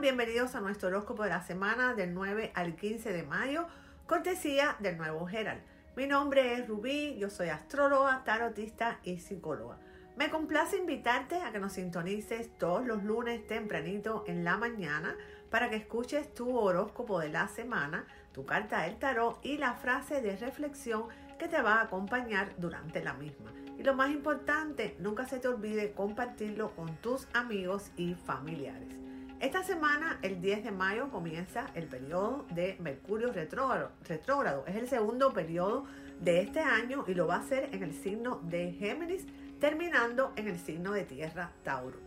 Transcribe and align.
bienvenidos 0.00 0.54
a 0.54 0.60
nuestro 0.60 0.88
horóscopo 0.88 1.24
de 1.24 1.28
la 1.28 1.42
semana 1.42 1.92
del 1.92 2.14
9 2.14 2.52
al 2.54 2.74
15 2.74 3.12
de 3.12 3.22
mayo, 3.22 3.66
cortesía 4.06 4.76
del 4.78 4.96
nuevo 4.96 5.28
Herald. 5.28 5.60
Mi 5.94 6.06
nombre 6.06 6.54
es 6.54 6.66
Rubí, 6.66 7.18
yo 7.18 7.28
soy 7.28 7.50
astróloga, 7.50 8.24
tarotista 8.24 8.98
y 9.04 9.18
psicóloga. 9.18 9.76
Me 10.16 10.30
complace 10.30 10.78
invitarte 10.78 11.36
a 11.42 11.52
que 11.52 11.58
nos 11.58 11.74
sintonices 11.74 12.56
todos 12.56 12.86
los 12.86 13.04
lunes 13.04 13.46
tempranito 13.46 14.24
en 14.26 14.42
la 14.42 14.56
mañana 14.56 15.14
para 15.50 15.68
que 15.68 15.76
escuches 15.76 16.32
tu 16.32 16.56
horóscopo 16.56 17.20
de 17.20 17.28
la 17.28 17.48
semana, 17.48 18.06
tu 18.32 18.46
carta 18.46 18.82
del 18.82 18.96
tarot 18.96 19.38
y 19.42 19.58
la 19.58 19.74
frase 19.74 20.22
de 20.22 20.34
reflexión 20.36 21.04
que 21.38 21.46
te 21.46 21.60
va 21.60 21.74
a 21.74 21.82
acompañar 21.82 22.54
durante 22.56 23.04
la 23.04 23.12
misma. 23.12 23.52
Y 23.78 23.82
lo 23.82 23.94
más 23.94 24.10
importante, 24.10 24.96
nunca 24.98 25.26
se 25.26 25.40
te 25.40 25.48
olvide 25.48 25.92
compartirlo 25.92 26.70
con 26.74 26.96
tus 26.96 27.28
amigos 27.34 27.90
y 27.96 28.14
familiares. 28.14 28.99
Esta 29.40 29.62
semana, 29.62 30.18
el 30.20 30.42
10 30.42 30.64
de 30.64 30.70
mayo, 30.70 31.08
comienza 31.08 31.70
el 31.74 31.86
periodo 31.86 32.44
de 32.50 32.76
Mercurio 32.78 33.32
retrógrado. 33.32 34.64
Es 34.66 34.76
el 34.76 34.86
segundo 34.86 35.32
periodo 35.32 35.86
de 36.20 36.42
este 36.42 36.60
año 36.60 37.06
y 37.08 37.14
lo 37.14 37.26
va 37.26 37.36
a 37.36 37.40
hacer 37.40 37.70
en 37.72 37.82
el 37.82 37.94
signo 37.94 38.40
de 38.42 38.72
Géminis, 38.72 39.24
terminando 39.58 40.34
en 40.36 40.46
el 40.46 40.58
signo 40.58 40.92
de 40.92 41.04
Tierra 41.04 41.52
Tauro. 41.64 41.98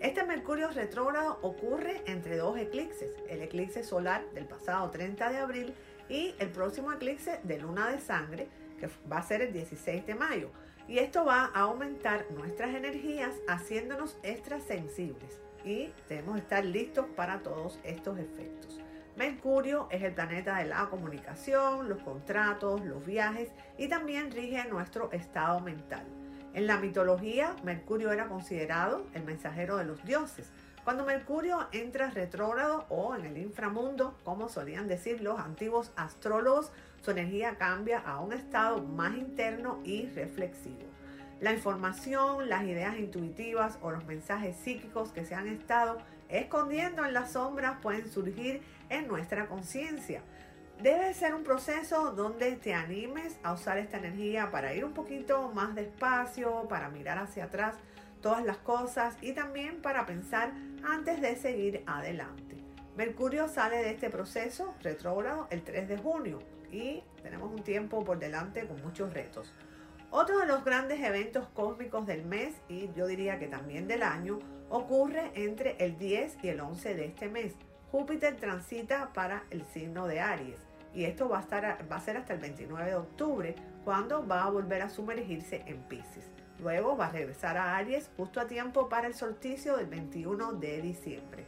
Este 0.00 0.24
Mercurio 0.24 0.68
retrógrado 0.72 1.38
ocurre 1.42 2.02
entre 2.06 2.36
dos 2.36 2.58
eclipses, 2.58 3.14
el 3.28 3.40
eclipse 3.40 3.84
solar 3.84 4.28
del 4.34 4.46
pasado 4.46 4.90
30 4.90 5.30
de 5.30 5.36
abril 5.36 5.74
y 6.08 6.34
el 6.40 6.48
próximo 6.48 6.90
eclipse 6.90 7.38
de 7.44 7.58
luna 7.58 7.88
de 7.88 8.00
sangre, 8.00 8.48
que 8.80 8.88
va 9.10 9.18
a 9.18 9.22
ser 9.22 9.42
el 9.42 9.52
16 9.52 10.06
de 10.06 10.16
mayo. 10.16 10.50
Y 10.88 10.98
esto 10.98 11.24
va 11.24 11.52
a 11.54 11.60
aumentar 11.60 12.26
nuestras 12.32 12.74
energías 12.74 13.36
haciéndonos 13.46 14.18
extrasensibles 14.24 15.38
y 15.64 15.92
debemos 16.08 16.38
estar 16.38 16.64
listos 16.64 17.06
para 17.16 17.40
todos 17.40 17.78
estos 17.84 18.18
efectos. 18.18 18.80
Mercurio 19.16 19.88
es 19.90 20.02
el 20.02 20.14
planeta 20.14 20.58
de 20.58 20.66
la 20.66 20.86
comunicación, 20.88 21.88
los 21.88 21.98
contratos, 22.02 22.84
los 22.84 23.04
viajes 23.04 23.50
y 23.76 23.88
también 23.88 24.30
rige 24.30 24.64
nuestro 24.68 25.12
estado 25.12 25.60
mental. 25.60 26.04
En 26.54 26.66
la 26.66 26.78
mitología, 26.78 27.54
Mercurio 27.62 28.12
era 28.12 28.28
considerado 28.28 29.06
el 29.14 29.24
mensajero 29.24 29.76
de 29.76 29.84
los 29.84 30.02
dioses. 30.04 30.50
Cuando 30.84 31.04
Mercurio 31.04 31.68
entra 31.72 32.10
retrógrado 32.10 32.86
o 32.88 33.14
en 33.14 33.26
el 33.26 33.36
inframundo, 33.36 34.16
como 34.24 34.48
solían 34.48 34.88
decir 34.88 35.20
los 35.20 35.38
antiguos 35.38 35.92
astrólogos, 35.96 36.72
su 37.02 37.10
energía 37.10 37.56
cambia 37.56 38.00
a 38.00 38.20
un 38.20 38.32
estado 38.32 38.82
más 38.82 39.14
interno 39.14 39.80
y 39.84 40.06
reflexivo. 40.06 40.86
La 41.40 41.54
información, 41.54 42.50
las 42.50 42.64
ideas 42.64 42.98
intuitivas 42.98 43.78
o 43.80 43.90
los 43.90 44.04
mensajes 44.04 44.56
psíquicos 44.56 45.10
que 45.10 45.24
se 45.24 45.34
han 45.34 45.48
estado 45.48 45.96
escondiendo 46.28 47.02
en 47.04 47.14
las 47.14 47.32
sombras 47.32 47.78
pueden 47.80 48.10
surgir 48.10 48.60
en 48.90 49.08
nuestra 49.08 49.46
conciencia. 49.46 50.22
Debe 50.82 51.14
ser 51.14 51.34
un 51.34 51.42
proceso 51.42 52.12
donde 52.12 52.56
te 52.56 52.74
animes 52.74 53.38
a 53.42 53.54
usar 53.54 53.78
esta 53.78 53.96
energía 53.96 54.50
para 54.50 54.74
ir 54.74 54.84
un 54.84 54.92
poquito 54.92 55.50
más 55.54 55.74
despacio, 55.74 56.66
para 56.68 56.90
mirar 56.90 57.18
hacia 57.18 57.44
atrás 57.44 57.76
todas 58.20 58.44
las 58.44 58.58
cosas 58.58 59.16
y 59.22 59.32
también 59.32 59.80
para 59.80 60.04
pensar 60.04 60.52
antes 60.84 61.22
de 61.22 61.36
seguir 61.36 61.82
adelante. 61.86 62.56
Mercurio 62.98 63.48
sale 63.48 63.78
de 63.78 63.92
este 63.92 64.10
proceso 64.10 64.74
retrógrado 64.82 65.48
el 65.50 65.62
3 65.62 65.88
de 65.88 65.96
junio 65.96 66.42
y 66.70 67.02
tenemos 67.22 67.50
un 67.50 67.62
tiempo 67.62 68.04
por 68.04 68.18
delante 68.18 68.66
con 68.66 68.82
muchos 68.82 69.14
retos. 69.14 69.54
Otro 70.12 70.40
de 70.40 70.46
los 70.46 70.64
grandes 70.64 71.00
eventos 71.04 71.46
cósmicos 71.54 72.04
del 72.04 72.24
mes 72.24 72.54
y 72.68 72.90
yo 72.94 73.06
diría 73.06 73.38
que 73.38 73.46
también 73.46 73.86
del 73.86 74.02
año 74.02 74.40
ocurre 74.68 75.30
entre 75.34 75.76
el 75.78 75.98
10 75.98 76.38
y 76.42 76.48
el 76.48 76.60
11 76.60 76.94
de 76.96 77.04
este 77.04 77.28
mes. 77.28 77.54
Júpiter 77.92 78.36
transita 78.36 79.12
para 79.12 79.44
el 79.50 79.64
signo 79.66 80.08
de 80.08 80.20
Aries 80.20 80.58
y 80.92 81.04
esto 81.04 81.28
va 81.28 81.38
a, 81.38 81.42
estar, 81.42 81.86
va 81.90 81.96
a 81.96 82.00
ser 82.00 82.16
hasta 82.16 82.34
el 82.34 82.40
29 82.40 82.90
de 82.90 82.96
octubre 82.96 83.54
cuando 83.84 84.26
va 84.26 84.42
a 84.42 84.50
volver 84.50 84.82
a 84.82 84.90
sumergirse 84.90 85.62
en 85.66 85.80
Pisces. 85.84 86.28
Luego 86.58 86.96
va 86.96 87.06
a 87.06 87.12
regresar 87.12 87.56
a 87.56 87.76
Aries 87.76 88.10
justo 88.16 88.40
a 88.40 88.48
tiempo 88.48 88.88
para 88.88 89.06
el 89.06 89.14
solsticio 89.14 89.76
del 89.76 89.86
21 89.86 90.54
de 90.54 90.82
diciembre. 90.82 91.46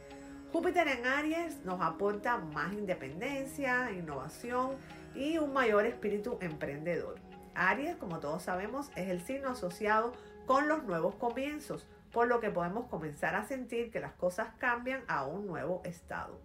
Júpiter 0.53 0.87
en 0.87 1.05
Aries 1.05 1.65
nos 1.65 1.81
aporta 1.81 2.37
más 2.37 2.71
independencia, 2.71 3.91
innovación 3.91 4.77
y 5.15 5.37
un 5.37 5.51
mayor 5.51 5.85
espíritu 5.85 6.37
emprendedor. 6.41 7.22
Aries, 7.55 7.95
como 7.95 8.19
todos 8.19 8.43
sabemos, 8.43 8.89
es 8.95 9.09
el 9.09 9.21
signo 9.21 9.49
asociado 9.49 10.13
con 10.45 10.67
los 10.67 10.83
nuevos 10.83 11.15
comienzos, 11.15 11.87
por 12.11 12.27
lo 12.27 12.39
que 12.39 12.51
podemos 12.51 12.87
comenzar 12.87 13.35
a 13.35 13.45
sentir 13.45 13.91
que 13.91 13.99
las 13.99 14.13
cosas 14.13 14.49
cambian 14.59 15.03
a 15.07 15.25
un 15.25 15.47
nuevo 15.47 15.81
estado. 15.85 16.39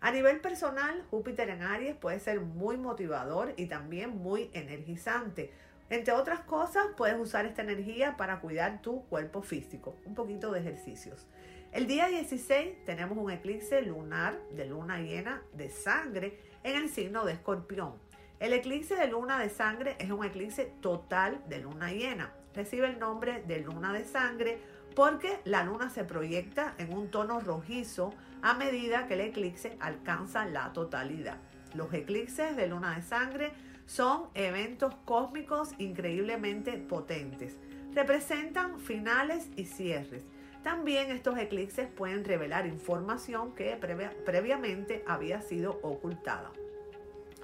A 0.00 0.10
nivel 0.10 0.40
personal, 0.40 1.04
Júpiter 1.10 1.48
en 1.48 1.62
Aries 1.62 1.94
puede 1.94 2.18
ser 2.18 2.40
muy 2.40 2.76
motivador 2.76 3.54
y 3.56 3.66
también 3.66 4.18
muy 4.18 4.50
energizante. 4.52 5.52
Entre 5.90 6.12
otras 6.12 6.40
cosas, 6.40 6.86
puedes 6.96 7.20
usar 7.20 7.46
esta 7.46 7.62
energía 7.62 8.16
para 8.16 8.40
cuidar 8.40 8.82
tu 8.82 9.04
cuerpo 9.04 9.42
físico, 9.42 9.94
un 10.04 10.14
poquito 10.14 10.50
de 10.50 10.60
ejercicios. 10.60 11.26
El 11.70 11.86
día 11.86 12.08
16 12.08 12.84
tenemos 12.84 13.16
un 13.16 13.30
eclipse 13.30 13.80
lunar 13.82 14.38
de 14.50 14.66
luna 14.66 14.98
llena 14.98 15.42
de 15.52 15.70
sangre 15.70 16.38
en 16.64 16.76
el 16.76 16.88
signo 16.88 17.24
de 17.24 17.34
Escorpión. 17.34 17.94
El 18.42 18.54
eclipse 18.54 18.96
de 18.96 19.06
luna 19.06 19.38
de 19.38 19.48
sangre 19.48 19.94
es 20.00 20.10
un 20.10 20.24
eclipse 20.24 20.64
total 20.80 21.40
de 21.48 21.60
luna 21.60 21.92
llena. 21.92 22.32
Recibe 22.56 22.88
el 22.88 22.98
nombre 22.98 23.40
de 23.46 23.60
luna 23.60 23.92
de 23.92 24.04
sangre 24.04 24.58
porque 24.96 25.38
la 25.44 25.62
luna 25.62 25.90
se 25.90 26.02
proyecta 26.02 26.74
en 26.78 26.92
un 26.92 27.08
tono 27.08 27.38
rojizo 27.38 28.12
a 28.42 28.54
medida 28.54 29.06
que 29.06 29.14
el 29.14 29.20
eclipse 29.20 29.76
alcanza 29.78 30.44
la 30.44 30.72
totalidad. 30.72 31.36
Los 31.74 31.94
eclipses 31.94 32.56
de 32.56 32.66
luna 32.66 32.96
de 32.96 33.02
sangre 33.02 33.52
son 33.86 34.24
eventos 34.34 34.92
cósmicos 35.04 35.70
increíblemente 35.78 36.78
potentes. 36.78 37.56
Representan 37.94 38.80
finales 38.80 39.50
y 39.54 39.66
cierres. 39.66 40.24
También 40.64 41.12
estos 41.12 41.38
eclipses 41.38 41.86
pueden 41.86 42.24
revelar 42.24 42.66
información 42.66 43.54
que 43.54 43.76
previamente 44.24 45.04
había 45.06 45.42
sido 45.42 45.78
ocultada. 45.84 46.50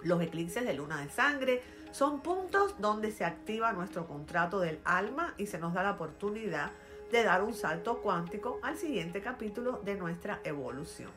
Los 0.03 0.22
eclipses 0.22 0.64
de 0.64 0.75
luna 0.75 1.00
de 1.00 1.09
sangre 1.09 1.62
son 1.91 2.20
puntos 2.20 2.76
donde 2.78 3.10
se 3.10 3.25
activa 3.25 3.72
nuestro 3.72 4.06
contrato 4.06 4.60
del 4.60 4.81
alma 4.84 5.34
y 5.38 5.47
se 5.47 5.59
nos 5.59 5.75
da 5.75 5.82
la 5.82 5.92
oportunidad 5.92 6.70
de 7.10 7.25
dar 7.25 7.42
un 7.42 7.54
salto 7.54 8.00
cuántico 8.03 8.60
al 8.62 8.76
siguiente 8.76 9.20
capítulo 9.20 9.81
de 9.84 9.97
nuestra 9.97 10.41
evolución. 10.44 11.10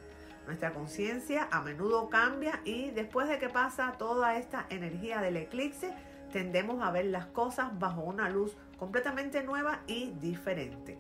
Nuestra 0.46 0.74
conciencia 0.74 1.48
a 1.52 1.62
menudo 1.62 2.10
cambia 2.10 2.62
y 2.64 2.92
después 2.92 3.28
de 3.28 3.38
que 3.38 3.50
pasa 3.50 3.94
toda 3.98 4.38
esta 4.38 4.66
energía 4.70 5.22
del 5.22 5.38
eclipse, 5.38 5.94
tendemos 6.32 6.82
a 6.82 6.92
ver 6.92 7.06
las 7.06 7.28
cosas 7.28 7.78
bajo 7.78 8.02
una 8.02 8.30
luz 8.30 8.56
completamente 8.78 9.44
nueva 9.44 9.82
y 9.86 10.12
diferente. 10.20 10.98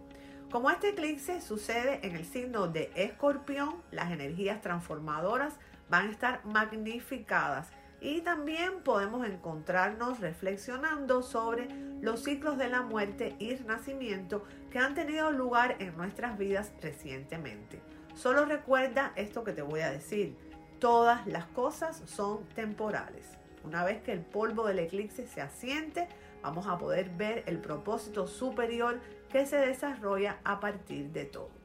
Como 0.51 0.69
este 0.69 0.89
eclipse 0.89 1.39
sucede 1.39 2.05
en 2.05 2.15
el 2.15 2.25
signo 2.25 2.67
de 2.67 2.91
escorpión, 2.95 3.81
las 3.89 4.11
energías 4.11 4.61
transformadoras 4.61 5.57
van 5.91 6.07
a 6.07 6.12
estar 6.12 6.46
magnificadas 6.46 7.69
y 8.00 8.22
también 8.22 8.81
podemos 8.81 9.28
encontrarnos 9.28 10.22
reflexionando 10.22 11.22
sobre 11.22 11.68
los 12.02 12.24
ciclos 12.24 12.57
de 12.57 12.69
la 12.69 12.81
muerte 12.81 13.35
y 13.40 13.53
renacimiento 13.53 14.46
que 14.72 14.79
han 14.79 14.96
tenido 14.96 15.31
lugar 15.31 15.75
en 15.79 15.96
nuestras 15.97 16.38
vidas 16.38 16.72
recientemente. 16.81 17.81
Solo 18.16 18.46
recuerda 18.46 19.12
esto 19.18 19.44
que 19.44 19.52
te 19.52 19.62
voy 19.62 19.81
a 19.81 19.91
decir. 19.91 20.35
Todas 20.79 21.28
las 21.28 21.46
cosas 21.47 22.02
son 22.06 22.46
temporales. 22.56 23.28
Una 23.66 23.84
vez 23.84 24.02
que 24.02 24.13
el 24.13 24.22
polvo 24.22 24.66
del 24.66 24.79
eclipse 24.79 25.28
se 25.28 25.41
asiente, 25.41 26.08
vamos 26.41 26.68
a 26.68 26.78
poder 26.78 27.09
ver 27.09 27.44
el 27.47 27.59
propósito 27.59 28.28
superior 28.28 29.00
que 29.29 29.46
se 29.46 29.58
desarrolla 29.58 30.40
a 30.46 30.62
partir 30.62 31.12
de 31.12 31.25
todo. 31.25 31.60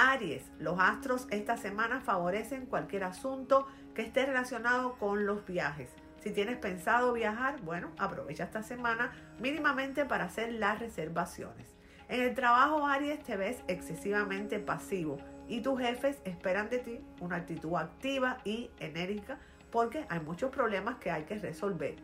Aries, 0.00 0.48
los 0.60 0.78
astros 0.78 1.26
esta 1.32 1.56
semana 1.56 2.00
favorecen 2.00 2.66
cualquier 2.66 3.02
asunto 3.02 3.66
que 3.96 4.02
esté 4.02 4.26
relacionado 4.26 4.94
con 4.94 5.26
los 5.26 5.44
viajes. 5.44 5.90
Si 6.20 6.30
tienes 6.30 6.56
pensado 6.56 7.12
viajar, 7.12 7.60
bueno, 7.62 7.90
aprovecha 7.98 8.44
esta 8.44 8.62
semana 8.62 9.10
mínimamente 9.40 10.04
para 10.04 10.26
hacer 10.26 10.52
las 10.52 10.78
reservaciones. 10.78 11.74
En 12.08 12.22
el 12.22 12.32
trabajo, 12.36 12.86
Aries, 12.86 13.24
te 13.24 13.36
ves 13.36 13.64
excesivamente 13.66 14.60
pasivo 14.60 15.18
y 15.48 15.62
tus 15.62 15.80
jefes 15.80 16.22
esperan 16.24 16.70
de 16.70 16.78
ti 16.78 17.00
una 17.18 17.34
actitud 17.34 17.74
activa 17.74 18.38
y 18.44 18.70
enérgica 18.78 19.40
porque 19.72 20.06
hay 20.08 20.20
muchos 20.20 20.52
problemas 20.52 20.98
que 20.98 21.10
hay 21.10 21.24
que 21.24 21.40
resolver. 21.40 21.96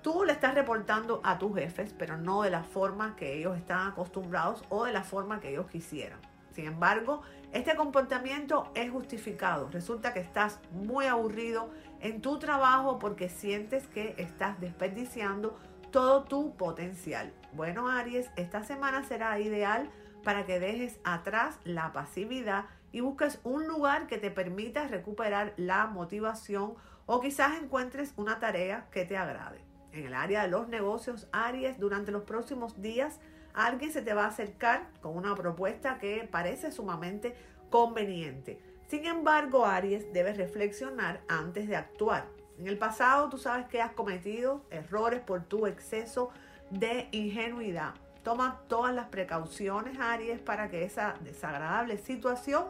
Tú 0.00 0.24
le 0.24 0.32
estás 0.32 0.54
reportando 0.54 1.20
a 1.22 1.38
tus 1.38 1.54
jefes, 1.54 1.94
pero 1.98 2.16
no 2.16 2.40
de 2.40 2.50
la 2.50 2.62
forma 2.62 3.16
que 3.16 3.34
ellos 3.34 3.54
están 3.58 3.86
acostumbrados 3.86 4.64
o 4.70 4.86
de 4.86 4.94
la 4.94 5.04
forma 5.04 5.40
que 5.40 5.50
ellos 5.50 5.66
quisieran. 5.66 6.20
Sin 6.54 6.66
embargo, 6.66 7.22
este 7.54 7.76
comportamiento 7.76 8.68
es 8.74 8.90
justificado. 8.90 9.68
Resulta 9.70 10.12
que 10.12 10.18
estás 10.18 10.58
muy 10.72 11.06
aburrido 11.06 11.70
en 12.00 12.20
tu 12.20 12.40
trabajo 12.40 12.98
porque 12.98 13.28
sientes 13.28 13.86
que 13.86 14.16
estás 14.18 14.60
desperdiciando 14.60 15.56
todo 15.92 16.24
tu 16.24 16.56
potencial. 16.56 17.32
Bueno, 17.52 17.88
Aries, 17.88 18.28
esta 18.34 18.64
semana 18.64 19.04
será 19.04 19.38
ideal 19.38 19.88
para 20.24 20.46
que 20.46 20.58
dejes 20.58 20.98
atrás 21.04 21.60
la 21.62 21.92
pasividad 21.92 22.64
y 22.90 23.00
busques 23.00 23.38
un 23.44 23.68
lugar 23.68 24.08
que 24.08 24.18
te 24.18 24.32
permita 24.32 24.88
recuperar 24.88 25.54
la 25.56 25.86
motivación 25.86 26.74
o 27.06 27.20
quizás 27.20 27.56
encuentres 27.62 28.14
una 28.16 28.40
tarea 28.40 28.88
que 28.90 29.04
te 29.04 29.16
agrade. 29.16 29.60
En 29.92 30.06
el 30.06 30.14
área 30.14 30.42
de 30.42 30.48
los 30.48 30.66
negocios, 30.66 31.28
Aries, 31.30 31.78
durante 31.78 32.10
los 32.10 32.24
próximos 32.24 32.82
días, 32.82 33.20
alguien 33.54 33.92
se 33.92 34.02
te 34.02 34.12
va 34.12 34.24
a 34.24 34.28
acercar 34.28 34.88
con 35.00 35.16
una 35.16 35.34
propuesta 35.34 35.98
que 35.98 36.28
parece 36.30 36.72
sumamente 36.72 37.34
conveniente. 37.70 38.60
Sin 38.88 39.06
embargo, 39.06 39.64
Aries, 39.64 40.12
debes 40.12 40.36
reflexionar 40.36 41.22
antes 41.28 41.68
de 41.68 41.76
actuar. 41.76 42.26
En 42.58 42.68
el 42.68 42.78
pasado 42.78 43.28
tú 43.28 43.38
sabes 43.38 43.66
que 43.66 43.80
has 43.80 43.92
cometido 43.92 44.62
errores 44.70 45.20
por 45.20 45.44
tu 45.44 45.66
exceso 45.66 46.30
de 46.70 47.08
ingenuidad. 47.12 47.94
Toma 48.22 48.60
todas 48.68 48.94
las 48.94 49.08
precauciones, 49.08 49.98
Aries, 49.98 50.40
para 50.40 50.68
que 50.68 50.84
esa 50.84 51.14
desagradable 51.20 51.98
situación 51.98 52.64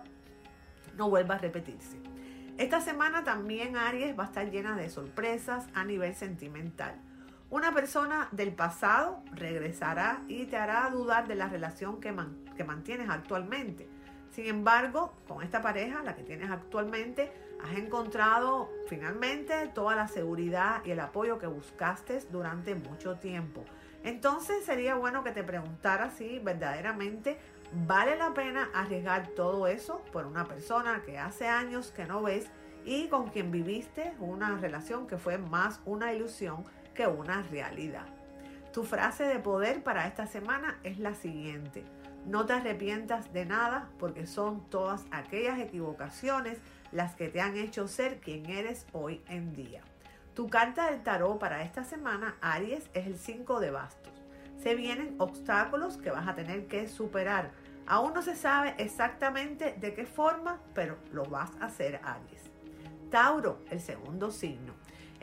no 0.96 1.10
vuelva 1.10 1.34
a 1.34 1.38
repetirse. 1.38 1.98
Esta 2.56 2.80
semana 2.80 3.24
también 3.24 3.76
Aries 3.76 4.18
va 4.18 4.24
a 4.24 4.26
estar 4.26 4.50
llena 4.50 4.76
de 4.76 4.88
sorpresas 4.88 5.66
a 5.74 5.84
nivel 5.84 6.14
sentimental. 6.14 6.94
Una 7.54 7.72
persona 7.72 8.26
del 8.32 8.52
pasado 8.52 9.22
regresará 9.30 10.24
y 10.26 10.46
te 10.46 10.56
hará 10.56 10.90
dudar 10.90 11.28
de 11.28 11.36
la 11.36 11.48
relación 11.48 12.00
que, 12.00 12.10
mantienes 12.10 13.08
actualmente. 13.08 13.88
Sin 14.32 14.46
embargo, 14.46 15.14
con 15.28 15.40
esta 15.40 15.62
pareja, 15.62 16.02
la 16.02 16.16
que 16.16 16.24
tienes 16.24 16.50
actualmente, 16.50 17.32
has 17.62 17.78
encontrado 17.78 18.68
finalmente 18.88 19.70
toda 19.72 19.94
la 19.94 20.08
seguridad 20.08 20.84
y 20.84 20.90
el 20.90 20.98
apoyo 20.98 21.38
que 21.38 21.46
buscaste 21.46 22.18
durante 22.32 22.74
mucho 22.74 23.18
tiempo. 23.18 23.64
Entonces 24.02 24.64
sería 24.64 24.96
bueno 24.96 25.22
que 25.22 25.30
te 25.30 25.44
preguntaras 25.44 26.14
si 26.14 26.40
verdaderamente 26.40 27.38
vale 27.86 28.16
la 28.16 28.34
pena 28.34 28.68
arriesgar 28.74 29.28
todo 29.28 29.68
eso 29.68 30.02
por 30.10 30.26
una 30.26 30.44
persona 30.44 31.02
que 31.06 31.20
hace 31.20 31.46
años 31.46 31.92
que 31.92 32.04
no 32.04 32.20
ves 32.20 32.48
y 32.84 33.06
con 33.06 33.28
quien 33.28 33.52
viviste 33.52 34.12
una 34.18 34.58
relación 34.58 35.06
que 35.06 35.18
fue 35.18 35.38
más 35.38 35.80
una 35.84 36.12
ilusión 36.12 36.64
que 36.94 37.06
una 37.06 37.42
realidad. 37.42 38.06
Tu 38.72 38.82
frase 38.84 39.24
de 39.24 39.38
poder 39.38 39.82
para 39.82 40.06
esta 40.06 40.26
semana 40.26 40.78
es 40.82 40.98
la 40.98 41.14
siguiente. 41.14 41.84
No 42.26 42.46
te 42.46 42.54
arrepientas 42.54 43.32
de 43.32 43.44
nada 43.44 43.88
porque 43.98 44.26
son 44.26 44.68
todas 44.70 45.04
aquellas 45.10 45.58
equivocaciones 45.58 46.58
las 46.90 47.14
que 47.14 47.28
te 47.28 47.40
han 47.40 47.56
hecho 47.56 47.86
ser 47.86 48.20
quien 48.20 48.46
eres 48.46 48.86
hoy 48.92 49.22
en 49.28 49.54
día. 49.54 49.82
Tu 50.34 50.48
carta 50.48 50.90
del 50.90 51.02
tarot 51.02 51.38
para 51.38 51.62
esta 51.62 51.84
semana, 51.84 52.36
Aries, 52.40 52.88
es 52.94 53.06
el 53.06 53.18
5 53.18 53.60
de 53.60 53.70
bastos. 53.70 54.12
Se 54.60 54.74
vienen 54.74 55.14
obstáculos 55.18 55.96
que 55.98 56.10
vas 56.10 56.26
a 56.26 56.34
tener 56.34 56.66
que 56.66 56.88
superar. 56.88 57.52
Aún 57.86 58.14
no 58.14 58.22
se 58.22 58.34
sabe 58.34 58.74
exactamente 58.78 59.76
de 59.78 59.94
qué 59.94 60.06
forma, 60.06 60.58
pero 60.74 60.96
lo 61.12 61.24
vas 61.26 61.50
a 61.60 61.66
hacer, 61.66 62.00
Aries. 62.02 62.50
Tauro, 63.10 63.60
el 63.70 63.80
segundo 63.80 64.30
signo. 64.32 64.72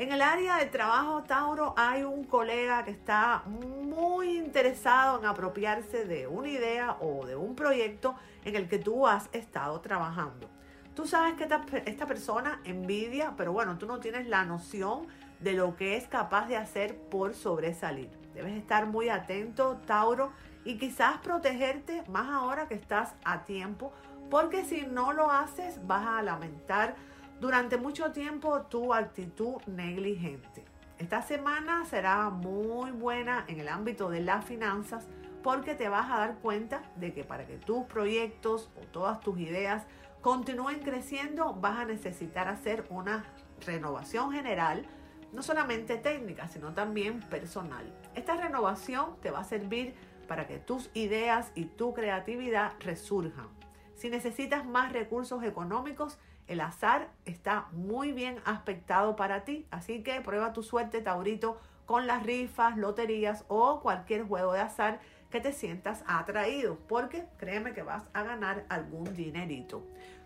En 0.02 0.12
el 0.12 0.24
área 0.24 0.58
de 0.58 0.66
trabajo, 0.66 1.22
Tauro, 1.22 1.76
hay 1.78 2.02
un 2.02 2.24
colega 2.24 2.84
que 2.84 2.90
está 2.90 3.44
muy 3.46 4.36
interesado 4.36 5.20
en 5.20 5.28
apropiarse 5.28 6.06
de 6.06 6.26
una 6.26 6.50
idea 6.50 6.98
o 7.02 7.28
de 7.28 7.36
un 7.36 7.54
proyecto 7.54 8.16
en 8.44 8.56
el 8.56 8.68
que 8.68 8.80
tú 8.80 9.06
has 9.06 9.30
estado 9.32 9.80
trabajando. 9.80 10.50
Tú 10.96 11.06
sabes 11.06 11.36
que 11.36 11.48
esta, 11.86 12.08
persona 12.08 12.62
envidia, 12.64 13.36
pero 13.38 13.54
bueno, 13.54 13.78
tú 13.78 13.86
no 13.86 14.00
tienes 14.00 14.28
la 14.28 14.44
noción 14.44 15.06
de 15.40 15.54
lo 15.54 15.76
que 15.76 15.98
es 15.98 16.08
capaz 16.08 16.48
de 16.48 16.58
hacer 16.58 16.98
por 16.98 17.36
sobresalir. 17.36 18.10
Debes 18.34 18.58
estar 18.58 18.88
muy 18.88 19.10
atento, 19.10 19.82
Tauro, 19.86 20.32
y 20.66 20.80
quizás 20.80 21.20
protegerte 21.20 22.02
más 22.10 22.28
ahora 22.28 22.68
que 22.68 22.74
estás 22.74 23.14
a 23.24 23.44
tiempo, 23.44 23.94
porque 24.32 24.66
si 24.66 24.82
no 24.82 25.14
lo 25.14 25.30
haces 25.30 25.86
vas 25.86 26.08
a 26.08 26.24
lamentar 26.24 26.96
durante 27.42 27.76
mucho 27.76 28.12
tiempo 28.12 28.62
tu 28.68 28.94
actitud 28.94 29.56
negligente. 29.66 30.64
Esta 31.00 31.24
semana 31.24 31.84
será 31.86 32.30
muy 32.30 32.92
buena 32.92 33.46
en 33.48 33.60
el 33.60 33.68
ámbito 33.68 34.12
de 34.12 34.22
las 34.22 34.46
finanzas 34.46 35.08
porque 35.42 35.74
te 35.74 35.90
vas 35.90 36.12
a 36.12 36.20
dar 36.20 36.36
cuenta 36.36 36.84
de 36.98 37.16
que 37.16 37.24
para 37.24 37.48
que 37.48 37.58
tus 37.58 37.86
proyectos 37.86 38.70
o 38.80 38.86
todas 38.86 39.22
tus 39.22 39.40
ideas 39.40 39.88
continúen 40.22 40.82
creciendo 40.82 41.56
vas 41.56 41.80
a 41.80 41.86
necesitar 41.86 42.48
hacer 42.48 42.86
una 42.92 43.26
renovación 43.66 44.32
general, 44.32 44.86
no 45.34 45.42
solamente 45.42 45.98
técnica, 45.98 46.48
sino 46.48 46.76
también 46.76 47.22
personal. 47.22 47.92
Esta 48.14 48.36
renovación 48.36 49.16
te 49.20 49.32
va 49.32 49.40
a 49.40 49.46
servir 49.46 49.96
para 50.28 50.46
que 50.46 50.60
tus 50.60 50.92
ideas 50.94 51.52
y 51.56 51.66
tu 51.66 51.96
creatividad 51.96 52.74
resurjan. 52.82 53.48
Si 53.96 54.12
necesitas 54.12 54.64
más 54.64 54.94
recursos 54.94 55.44
económicos, 55.44 56.20
el 56.52 56.62
azar 56.62 57.10
está 57.26 57.68
muy 57.72 58.12
bien 58.12 58.40
aspectado 58.46 59.16
para 59.16 59.44
ti, 59.46 59.66
así 59.72 60.04
que 60.04 60.20
prueba 60.22 60.54
tu 60.54 60.64
suerte, 60.64 61.02
Taurito, 61.02 61.58
con 61.86 62.08
las 62.08 62.24
rifas, 62.24 62.78
loterías 62.78 63.46
o 63.48 63.80
cualquier 63.82 64.24
juego 64.24 64.54
de 64.54 64.60
azar 64.60 65.00
que 65.30 65.40
te 65.40 65.54
sientas 65.54 66.04
atraído, 66.08 66.78
porque 66.88 67.26
créeme 67.38 67.74
que 67.74 67.84
vas 67.84 68.04
a 68.14 68.24
ganar 68.24 68.66
algún 68.70 69.16
dinerito. 69.16 69.84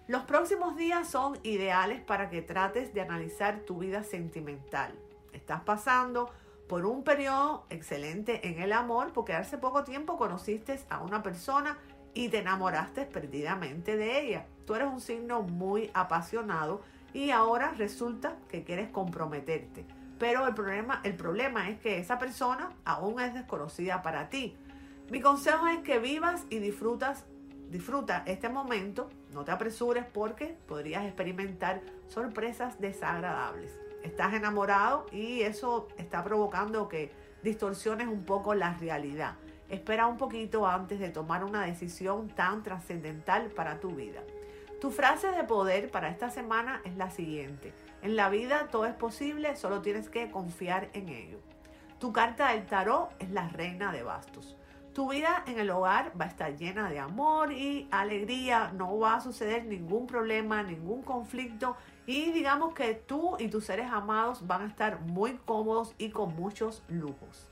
Los 0.08 0.24
próximos 0.24 0.76
días 0.76 1.08
son 1.08 1.38
ideales 1.44 2.02
para 2.02 2.30
que 2.30 2.42
trates 2.42 2.94
de 2.94 3.02
analizar 3.02 3.60
tu 3.60 3.80
vida 3.80 4.04
sentimental. 4.04 4.94
Estás 5.32 5.62
pasando 5.62 6.32
por 6.68 6.86
un 6.86 7.04
periodo 7.04 7.66
excelente 7.70 8.48
en 8.48 8.60
el 8.60 8.74
amor 8.74 9.14
porque 9.14 9.34
hace 9.34 9.58
poco 9.58 9.84
tiempo 9.84 10.18
conociste 10.18 10.80
a 10.90 11.02
una 11.02 11.22
persona 11.22 11.78
y 12.16 12.30
te 12.30 12.40
enamoraste 12.40 13.06
perdidamente 13.06 13.96
de 13.96 14.22
ella. 14.22 14.46
Tú 14.66 14.74
eres 14.74 14.88
un 14.88 15.02
signo 15.02 15.44
muy 15.44 15.92
apasionado 15.94 16.82
y 17.14 17.30
ahora 17.30 17.74
resulta 17.78 18.38
que 18.50 18.64
quieres 18.64 18.90
comprometerte. 18.90 19.86
Pero 20.18 20.48
el 20.48 20.56
problema, 20.56 21.02
el 21.04 21.16
problema 21.16 21.70
es 21.70 21.80
que 21.80 22.00
esa 22.00 22.18
persona 22.18 22.72
aún 22.86 23.20
es 23.20 23.34
desconocida 23.34 24.02
para 24.02 24.30
ti. 24.30 24.56
Mi 25.12 25.22
consejo 25.22 25.68
es 25.68 25.80
que 25.80 26.00
vivas 26.00 26.46
y 26.50 26.60
disfrutas, 26.60 27.26
disfruta 27.70 28.24
este 28.26 28.50
momento, 28.50 29.10
no 29.34 29.44
te 29.44 29.52
apresures 29.52 30.06
porque 30.06 30.58
podrías 30.68 31.04
experimentar 31.04 31.82
sorpresas 32.08 32.80
desagradables. 32.80 33.78
Estás 34.04 34.34
enamorado 34.34 35.06
y 35.12 35.42
eso 35.42 35.90
está 35.98 36.24
provocando 36.24 36.88
que 36.88 37.12
distorsiones 37.44 38.08
un 38.08 38.24
poco 38.24 38.56
la 38.56 38.74
realidad. 38.76 39.36
Espera 39.70 40.08
un 40.08 40.18
poquito 40.18 40.68
antes 40.68 41.00
de 41.00 41.10
tomar 41.10 41.44
una 41.44 41.64
decisión 41.64 42.30
tan 42.30 42.62
trascendental 42.62 43.50
para 43.50 43.80
tu 43.80 43.90
vida. 43.90 44.22
Tu 44.80 44.92
frase 44.92 45.32
de 45.32 45.44
poder 45.44 45.90
para 45.90 46.10
esta 46.10 46.30
semana 46.30 46.82
es 46.84 46.96
la 46.98 47.10
siguiente. 47.10 47.74
En 48.02 48.16
la 48.16 48.30
vida 48.30 48.68
todo 48.70 48.86
es 48.86 48.94
posible, 48.94 49.56
solo 49.56 49.82
tienes 49.82 50.10
que 50.10 50.30
confiar 50.30 50.90
en 50.94 51.10
ello. 51.10 51.40
Tu 52.00 52.14
carta 52.14 52.52
del 52.52 52.66
tarot 52.68 53.10
es 53.20 53.32
la 53.32 53.50
reina 53.50 53.92
de 53.92 54.04
bastos. 54.04 54.56
Tu 54.94 55.10
vida 55.10 55.44
en 55.48 55.60
el 55.60 55.72
hogar 55.72 56.14
va 56.20 56.26
a 56.26 56.28
estar 56.30 56.56
llena 56.56 56.90
de 56.90 57.00
amor 57.00 57.52
y 57.52 57.88
alegría, 57.92 58.72
no 58.74 59.00
va 59.00 59.16
a 59.16 59.22
suceder 59.22 59.66
ningún 59.66 60.08
problema, 60.08 60.62
ningún 60.62 61.02
conflicto 61.02 61.76
y 62.06 62.32
digamos 62.32 62.74
que 62.74 62.94
tú 62.94 63.36
y 63.40 63.48
tus 63.48 63.66
seres 63.66 63.92
amados 63.92 64.46
van 64.46 64.62
a 64.62 64.68
estar 64.68 65.02
muy 65.02 65.34
cómodos 65.46 65.96
y 65.98 66.12
con 66.12 66.36
muchos 66.36 66.84
lujos. 66.88 67.48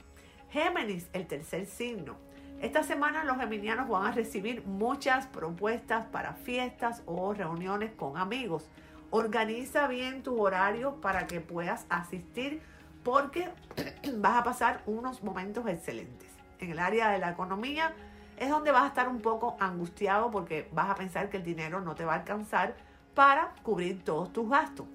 Géminis, 0.54 1.08
el 1.12 1.26
tercer 1.26 1.66
signo. 1.66 2.14
Esta 2.62 2.84
semana 2.84 3.24
los 3.24 3.38
geminianos 3.38 3.88
van 3.88 4.06
a 4.06 4.12
recibir 4.12 4.64
muchas 4.64 5.26
propuestas 5.26 6.06
para 6.06 6.34
fiestas 6.34 7.02
o 7.06 7.34
reuniones 7.34 7.90
con 7.96 8.16
amigos. 8.16 8.70
Organiza 9.10 9.88
bien 9.88 10.22
tu 10.22 10.40
horario 10.40 11.00
para 11.00 11.26
que 11.26 11.40
puedas 11.40 11.86
asistir 11.88 12.62
porque 13.02 13.48
vas 14.18 14.36
a 14.36 14.44
pasar 14.44 14.82
unos 14.86 15.24
momentos 15.24 15.66
excelentes. 15.66 16.30
En 16.60 16.70
el 16.70 16.78
área 16.78 17.08
de 17.08 17.18
la 17.18 17.30
economía 17.30 17.92
es 18.36 18.48
donde 18.48 18.70
vas 18.70 18.84
a 18.84 18.86
estar 18.86 19.08
un 19.08 19.22
poco 19.22 19.56
angustiado 19.58 20.30
porque 20.30 20.68
vas 20.72 20.88
a 20.88 20.94
pensar 20.94 21.30
que 21.30 21.38
el 21.38 21.42
dinero 21.42 21.80
no 21.80 21.96
te 21.96 22.04
va 22.04 22.12
a 22.12 22.18
alcanzar 22.18 22.76
para 23.16 23.54
cubrir 23.64 24.04
todos 24.04 24.32
tus 24.32 24.48
gastos. 24.48 24.86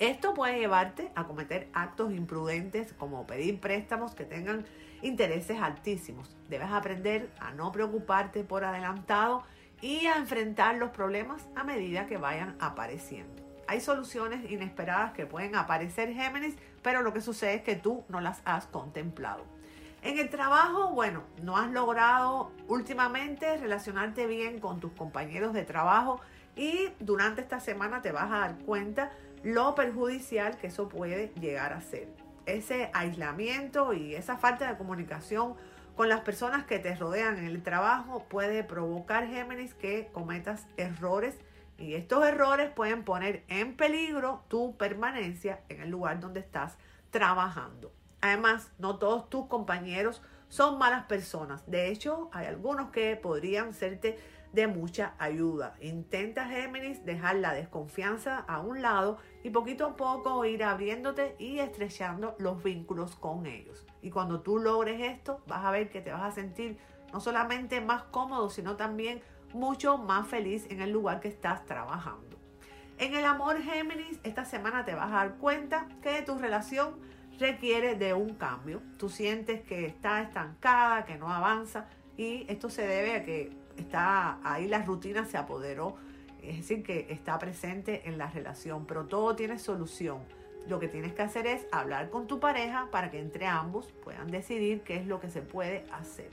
Esto 0.00 0.34
puede 0.34 0.58
llevarte 0.58 1.12
a 1.14 1.24
cometer 1.24 1.68
actos 1.72 2.12
imprudentes 2.12 2.92
como 2.94 3.26
pedir 3.26 3.60
préstamos 3.60 4.14
que 4.14 4.24
tengan 4.24 4.64
intereses 5.02 5.60
altísimos. 5.60 6.36
Debes 6.48 6.70
aprender 6.70 7.30
a 7.38 7.52
no 7.52 7.70
preocuparte 7.70 8.42
por 8.42 8.64
adelantado 8.64 9.44
y 9.80 10.06
a 10.06 10.16
enfrentar 10.16 10.76
los 10.76 10.90
problemas 10.90 11.46
a 11.54 11.62
medida 11.62 12.06
que 12.06 12.16
vayan 12.16 12.56
apareciendo. 12.58 13.42
Hay 13.68 13.80
soluciones 13.80 14.50
inesperadas 14.50 15.12
que 15.12 15.26
pueden 15.26 15.54
aparecer 15.54 16.12
Géminis, 16.12 16.56
pero 16.82 17.02
lo 17.02 17.12
que 17.12 17.20
sucede 17.20 17.54
es 17.54 17.62
que 17.62 17.76
tú 17.76 18.04
no 18.08 18.20
las 18.20 18.42
has 18.44 18.66
contemplado. 18.66 19.44
En 20.02 20.18
el 20.18 20.28
trabajo, 20.28 20.90
bueno, 20.90 21.22
no 21.42 21.56
has 21.56 21.70
logrado 21.70 22.50
últimamente 22.66 23.56
relacionarte 23.56 24.26
bien 24.26 24.58
con 24.58 24.80
tus 24.80 24.92
compañeros 24.92 25.54
de 25.54 25.62
trabajo 25.62 26.20
y 26.56 26.90
durante 27.00 27.40
esta 27.40 27.60
semana 27.60 28.02
te 28.02 28.12
vas 28.12 28.30
a 28.30 28.38
dar 28.38 28.58
cuenta 28.58 29.10
lo 29.42 29.74
perjudicial 29.74 30.56
que 30.56 30.68
eso 30.68 30.88
puede 30.88 31.32
llegar 31.40 31.72
a 31.72 31.80
ser. 31.80 32.08
Ese 32.46 32.90
aislamiento 32.92 33.92
y 33.92 34.14
esa 34.14 34.36
falta 34.36 34.70
de 34.70 34.76
comunicación 34.76 35.54
con 35.96 36.08
las 36.08 36.20
personas 36.20 36.64
que 36.64 36.78
te 36.78 36.94
rodean 36.94 37.38
en 37.38 37.44
el 37.44 37.62
trabajo 37.62 38.24
puede 38.28 38.64
provocar 38.64 39.28
Géminis 39.28 39.74
que 39.74 40.08
cometas 40.12 40.66
errores 40.76 41.38
y 41.78 41.94
estos 41.94 42.24
errores 42.26 42.70
pueden 42.70 43.04
poner 43.04 43.44
en 43.48 43.76
peligro 43.76 44.44
tu 44.48 44.76
permanencia 44.76 45.60
en 45.68 45.80
el 45.80 45.90
lugar 45.90 46.20
donde 46.20 46.40
estás 46.40 46.76
trabajando. 47.10 47.92
Además, 48.20 48.70
no 48.78 48.96
todos 48.98 49.28
tus 49.28 49.46
compañeros 49.46 50.22
son 50.48 50.78
malas 50.78 51.04
personas. 51.04 51.68
De 51.68 51.88
hecho, 51.88 52.30
hay 52.32 52.46
algunos 52.46 52.90
que 52.90 53.16
podrían 53.16 53.74
serte 53.74 54.18
de 54.54 54.68
mucha 54.68 55.14
ayuda. 55.18 55.74
Intenta 55.80 56.46
Géminis 56.46 57.04
dejar 57.04 57.36
la 57.36 57.52
desconfianza 57.52 58.38
a 58.38 58.60
un 58.60 58.82
lado 58.82 59.18
y 59.42 59.50
poquito 59.50 59.86
a 59.86 59.96
poco 59.96 60.44
ir 60.44 60.62
abriéndote 60.62 61.34
y 61.40 61.58
estrechando 61.58 62.36
los 62.38 62.62
vínculos 62.62 63.16
con 63.16 63.46
ellos. 63.46 63.84
Y 64.00 64.10
cuando 64.10 64.40
tú 64.42 64.58
logres 64.58 65.00
esto, 65.00 65.42
vas 65.48 65.64
a 65.64 65.72
ver 65.72 65.90
que 65.90 66.00
te 66.00 66.12
vas 66.12 66.22
a 66.22 66.30
sentir 66.30 66.78
no 67.12 67.20
solamente 67.20 67.80
más 67.80 68.04
cómodo, 68.04 68.48
sino 68.48 68.76
también 68.76 69.22
mucho 69.52 69.98
más 69.98 70.28
feliz 70.28 70.66
en 70.70 70.80
el 70.80 70.90
lugar 70.90 71.20
que 71.20 71.28
estás 71.28 71.64
trabajando. 71.64 72.38
En 72.98 73.14
el 73.14 73.24
amor 73.24 73.60
Géminis, 73.60 74.20
esta 74.22 74.44
semana 74.44 74.84
te 74.84 74.94
vas 74.94 75.08
a 75.08 75.16
dar 75.16 75.34
cuenta 75.38 75.88
que 76.00 76.22
tu 76.22 76.38
relación 76.38 76.94
requiere 77.40 77.96
de 77.96 78.14
un 78.14 78.34
cambio. 78.34 78.80
Tú 78.98 79.08
sientes 79.08 79.62
que 79.62 79.84
está 79.86 80.22
estancada, 80.22 81.04
que 81.04 81.16
no 81.16 81.28
avanza 81.28 81.86
y 82.16 82.46
esto 82.48 82.70
se 82.70 82.86
debe 82.86 83.16
a 83.16 83.24
que 83.24 83.63
está 83.76 84.38
ahí 84.42 84.68
la 84.68 84.82
rutina 84.82 85.24
se 85.24 85.36
apoderó, 85.36 85.96
es 86.42 86.58
decir, 86.58 86.82
que 86.82 87.06
está 87.10 87.38
presente 87.38 88.08
en 88.08 88.18
la 88.18 88.28
relación, 88.28 88.86
pero 88.86 89.06
todo 89.06 89.34
tiene 89.34 89.58
solución. 89.58 90.18
Lo 90.68 90.78
que 90.78 90.88
tienes 90.88 91.12
que 91.12 91.22
hacer 91.22 91.46
es 91.46 91.66
hablar 91.72 92.10
con 92.10 92.26
tu 92.26 92.40
pareja 92.40 92.88
para 92.90 93.10
que 93.10 93.18
entre 93.18 93.46
ambos 93.46 93.92
puedan 94.02 94.30
decidir 94.30 94.82
qué 94.82 94.96
es 94.96 95.06
lo 95.06 95.20
que 95.20 95.30
se 95.30 95.42
puede 95.42 95.84
hacer. 95.92 96.30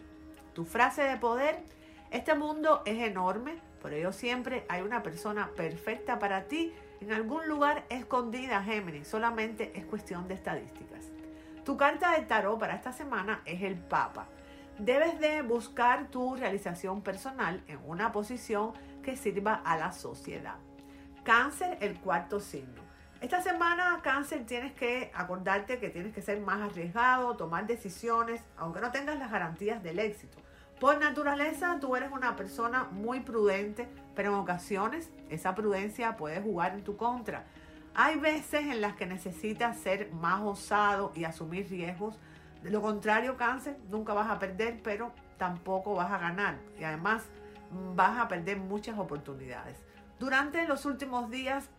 Tu 0.53 0.65
frase 0.65 1.03
de 1.03 1.17
poder, 1.17 1.63
este 2.11 2.35
mundo 2.35 2.81
es 2.85 3.01
enorme, 3.01 3.55
por 3.81 3.93
ello 3.93 4.11
siempre 4.11 4.65
hay 4.69 4.81
una 4.81 5.03
persona 5.03 5.49
perfecta 5.55 6.19
para 6.19 6.43
ti 6.43 6.73
en 7.01 7.11
algún 7.11 7.47
lugar 7.47 7.83
escondida, 7.89 8.63
Géminis, 8.63 9.07
solamente 9.07 9.71
es 9.75 9.85
cuestión 9.85 10.27
de 10.27 10.35
estadísticas. 10.35 11.05
Tu 11.65 11.75
carta 11.77 12.11
de 12.11 12.25
tarot 12.25 12.59
para 12.59 12.75
esta 12.75 12.93
semana 12.93 13.41
es 13.45 13.61
el 13.63 13.75
Papa 13.75 14.27
debes 14.79 15.19
de 15.19 15.41
buscar 15.41 16.07
tu 16.07 16.35
realización 16.35 17.01
personal 17.01 17.63
en 17.67 17.79
una 17.85 18.11
posición 18.11 18.73
que 19.03 19.15
sirva 19.17 19.55
a 19.65 19.77
la 19.77 19.91
sociedad. 19.91 20.55
Cáncer, 21.23 21.77
el 21.81 21.99
cuarto 21.99 22.39
signo. 22.39 22.81
Esta 23.21 23.41
semana, 23.41 23.99
cáncer, 24.01 24.45
tienes 24.47 24.73
que 24.73 25.11
acordarte 25.13 25.77
que 25.77 25.89
tienes 25.89 26.13
que 26.13 26.23
ser 26.23 26.41
más 26.41 26.59
arriesgado, 26.61 27.37
tomar 27.37 27.67
decisiones, 27.67 28.41
aunque 28.57 28.81
no 28.81 28.91
tengas 28.91 29.19
las 29.19 29.29
garantías 29.29 29.83
del 29.83 29.99
éxito. 29.99 30.39
Por 30.79 30.99
naturaleza, 30.99 31.77
tú 31.79 31.95
eres 31.95 32.11
una 32.11 32.35
persona 32.35 32.85
muy 32.85 33.19
prudente, 33.19 33.87
pero 34.15 34.29
en 34.29 34.39
ocasiones 34.39 35.11
esa 35.29 35.53
prudencia 35.53 36.17
puede 36.17 36.41
jugar 36.41 36.73
en 36.73 36.83
tu 36.83 36.97
contra. 36.97 37.45
Hay 37.93 38.17
veces 38.17 38.61
en 38.61 38.81
las 38.81 38.95
que 38.95 39.05
necesitas 39.05 39.77
ser 39.77 40.11
más 40.11 40.41
osado 40.41 41.11
y 41.13 41.25
asumir 41.25 41.69
riesgos 41.69 42.17
de 42.63 42.69
lo 42.69 42.81
contrario, 42.81 43.37
cáncer, 43.37 43.77
nunca 43.89 44.13
vas 44.13 44.29
a 44.29 44.39
perder, 44.39 44.81
pero 44.83 45.11
tampoco 45.37 45.95
vas 45.95 46.11
a 46.11 46.17
ganar. 46.17 46.57
Y 46.79 46.83
además 46.83 47.23
vas 47.95 48.19
a 48.19 48.27
perder 48.27 48.57
muchas 48.57 48.97
oportunidades. 48.99 49.77
Durante 50.19 50.67
los 50.67 50.85
últimos 50.85 51.29
días, 51.31 51.69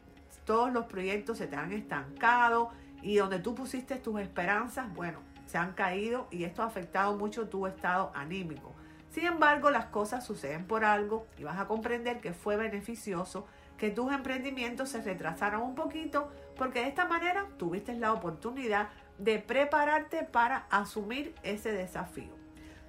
todos 0.44 0.72
los 0.72 0.86
proyectos 0.86 1.38
se 1.38 1.46
te 1.46 1.56
han 1.56 1.72
estancado 1.72 2.70
y 3.02 3.16
donde 3.16 3.38
tú 3.38 3.54
pusiste 3.54 3.96
tus 3.96 4.20
esperanzas, 4.20 4.92
bueno, 4.94 5.20
se 5.46 5.58
han 5.58 5.72
caído 5.74 6.26
y 6.30 6.44
esto 6.44 6.62
ha 6.62 6.66
afectado 6.66 7.16
mucho 7.16 7.48
tu 7.48 7.66
estado 7.66 8.10
anímico. 8.14 8.72
Sin 9.10 9.26
embargo, 9.26 9.70
las 9.70 9.86
cosas 9.86 10.24
suceden 10.24 10.66
por 10.66 10.84
algo 10.84 11.26
y 11.36 11.44
vas 11.44 11.60
a 11.60 11.66
comprender 11.66 12.20
que 12.20 12.32
fue 12.32 12.56
beneficioso 12.56 13.46
que 13.76 13.90
tus 13.90 14.12
emprendimientos 14.12 14.88
se 14.88 15.02
retrasaran 15.02 15.60
un 15.60 15.74
poquito 15.74 16.30
porque 16.56 16.80
de 16.80 16.88
esta 16.88 17.06
manera 17.06 17.46
tuviste 17.58 17.94
la 17.94 18.12
oportunidad 18.12 18.88
de 19.19 19.38
prepararte 19.38 20.25
para 20.25 20.66
asumir 20.71 21.35
ese 21.42 21.73
desafío. 21.73 22.35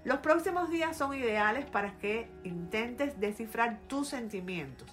Los 0.03 0.19
próximos 0.19 0.69
días 0.69 0.97
son 0.97 1.13
ideales 1.13 1.65
para 1.65 1.97
que 1.97 2.29
intentes 2.43 3.19
descifrar 3.19 3.79
tus 3.87 4.09
sentimientos. 4.09 4.87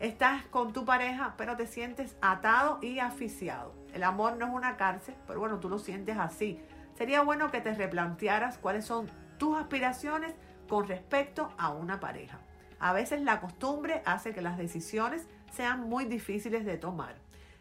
Estás 0.00 0.44
con 0.46 0.72
tu 0.72 0.84
pareja, 0.84 1.34
pero 1.36 1.56
te 1.56 1.66
sientes 1.66 2.16
atado 2.22 2.78
y 2.82 2.98
asfixiado. 2.98 3.74
El 3.92 4.02
amor 4.02 4.36
no 4.36 4.46
es 4.46 4.52
una 4.52 4.76
cárcel, 4.76 5.14
pero 5.26 5.40
bueno, 5.40 5.60
tú 5.60 5.68
lo 5.68 5.78
sientes 5.78 6.16
así. 6.18 6.60
Sería 6.96 7.22
bueno 7.22 7.50
que 7.50 7.60
te 7.60 7.74
replantearas 7.74 8.58
cuáles 8.58 8.84
son 8.84 9.10
tus 9.38 9.58
aspiraciones 9.58 10.34
con 10.68 10.88
respecto 10.88 11.52
a 11.58 11.70
una 11.70 12.00
pareja. 12.00 12.38
A 12.78 12.92
veces 12.92 13.20
la 13.20 13.40
costumbre 13.40 14.02
hace 14.04 14.32
que 14.32 14.42
las 14.42 14.58
decisiones 14.58 15.26
sean 15.52 15.88
muy 15.88 16.06
difíciles 16.06 16.64
de 16.64 16.76
tomar. 16.76 17.16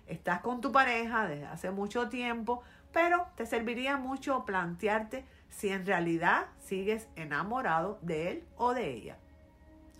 Estás 0.07 0.41
con 0.41 0.59
tu 0.59 0.71
pareja 0.71 1.27
desde 1.27 1.45
hace 1.45 1.71
mucho 1.71 2.09
tiempo, 2.09 2.61
pero 2.93 3.27
te 3.35 3.45
serviría 3.45 3.97
mucho 3.97 4.45
plantearte 4.45 5.25
si 5.49 5.69
en 5.69 5.85
realidad 5.85 6.45
sigues 6.59 7.09
enamorado 7.15 7.99
de 8.01 8.31
él 8.31 8.47
o 8.55 8.73
de 8.73 8.91
ella. 8.91 9.17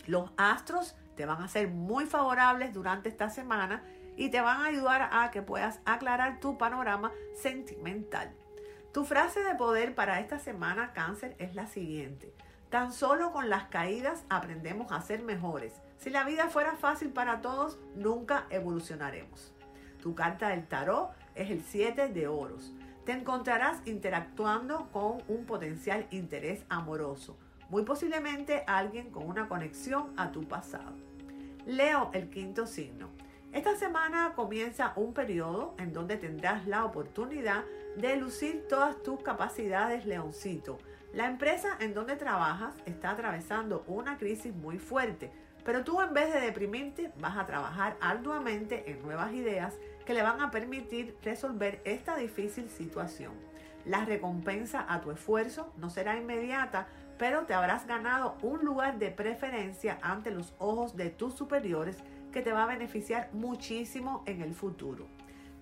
Los 0.06 0.32
astros 0.38 0.96
te 1.16 1.26
van 1.26 1.42
a 1.42 1.48
ser 1.48 1.68
muy 1.68 2.06
favorables 2.06 2.74
durante 2.74 3.10
esta 3.10 3.30
semana 3.30 3.84
y 4.16 4.30
te 4.30 4.42
van 4.42 4.62
a 4.62 4.66
ayudar 4.66 5.10
a 5.12 5.32
que 5.32 5.42
puedas 5.42 5.80
aclarar 5.86 6.40
tu 6.40 6.58
panorama 6.58 7.12
sentimental. 7.36 8.32
Tu 8.94 9.06
frase 9.06 9.42
de 9.42 9.56
poder 9.56 9.96
para 9.96 10.20
esta 10.20 10.38
semana 10.38 10.94
cáncer 10.94 11.36
es 11.40 11.56
la 11.56 11.66
siguiente. 11.66 12.34
Tan 12.70 12.92
solo 12.92 13.32
con 13.32 13.50
las 13.50 13.66
caídas 13.66 14.24
aprendemos 14.30 14.92
a 14.92 15.02
ser 15.02 15.24
mejores. 15.24 15.74
Si 15.98 16.10
la 16.10 16.24
vida 16.26 16.50
fuera 16.50 16.76
fácil 16.76 17.10
para 17.10 17.42
todos, 17.42 17.80
nunca 17.96 18.46
evolucionaremos. 18.50 19.54
Tu 20.02 20.14
carta 20.16 20.50
del 20.50 20.68
tarot 20.68 21.12
es 21.34 21.50
el 21.50 21.64
7 21.64 22.10
de 22.10 22.28
oros 22.28 22.74
te 23.06 23.12
encontrarás 23.12 23.82
interactuando 23.86 24.90
con 24.92 25.24
un 25.28 25.46
potencial 25.46 26.08
interés 26.12 26.64
amoroso, 26.70 27.38
muy 27.70 27.84
posiblemente 27.84 28.64
alguien 28.68 29.10
con 29.10 29.28
una 29.28 29.48
conexión 29.48 30.14
a 30.18 30.32
tu 30.32 30.44
pasado. 30.48 30.94
Leo, 31.66 32.10
el 32.14 32.30
quinto 32.30 32.68
signo. 32.68 33.10
Esta 33.52 33.76
semana 33.76 34.34
comienza 34.36 34.94
un 34.96 35.14
periodo 35.14 35.76
en 35.78 35.94
donde 35.94 36.18
tendrás 36.18 36.66
la 36.68 36.86
oportunidad 36.86 37.64
de 37.96 38.16
lucir 38.16 38.66
todas 38.68 39.02
tus 39.04 39.22
capacidades, 39.22 40.06
leoncito. 40.06 40.80
La 41.14 41.28
empresa 41.28 41.78
en 41.80 41.94
donde 41.94 42.16
trabajas 42.16 42.74
está 42.86 43.12
atravesando 43.12 43.84
una 43.88 44.18
crisis 44.18 44.56
muy 44.56 44.80
fuerte, 44.80 45.32
pero 45.64 45.84
tú 45.84 46.02
en 46.02 46.14
vez 46.14 46.34
de 46.34 46.42
deprimirte 46.42 47.12
vas 47.20 47.38
a 47.38 47.46
trabajar 47.46 47.96
arduamente 48.02 48.90
en 48.90 49.02
nuevas 49.04 49.32
ideas 49.34 49.78
que 50.06 50.14
le 50.14 50.22
van 50.22 50.42
a 50.42 50.52
permitir 50.52 51.18
resolver 51.24 51.82
esta 51.86 52.16
difícil 52.16 52.70
situación. 52.70 53.34
La 53.86 54.06
recompensa 54.06 54.86
a 54.88 55.02
tu 55.02 55.12
esfuerzo 55.12 55.74
no 55.78 55.90
será 55.90 56.18
inmediata, 56.18 56.88
pero 57.18 57.44
te 57.44 57.54
habrás 57.54 57.86
ganado 57.86 58.38
un 58.42 58.64
lugar 58.64 58.98
de 58.98 59.12
preferencia 59.12 60.00
ante 60.02 60.32
los 60.32 60.54
ojos 60.58 60.96
de 60.96 61.10
tus 61.10 61.34
superiores 61.34 61.98
que 62.32 62.42
te 62.42 62.52
va 62.52 62.64
a 62.64 62.68
beneficiar 62.68 63.30
muchísimo 63.34 64.24
en 64.26 64.42
el 64.42 64.54
futuro. 64.54 65.08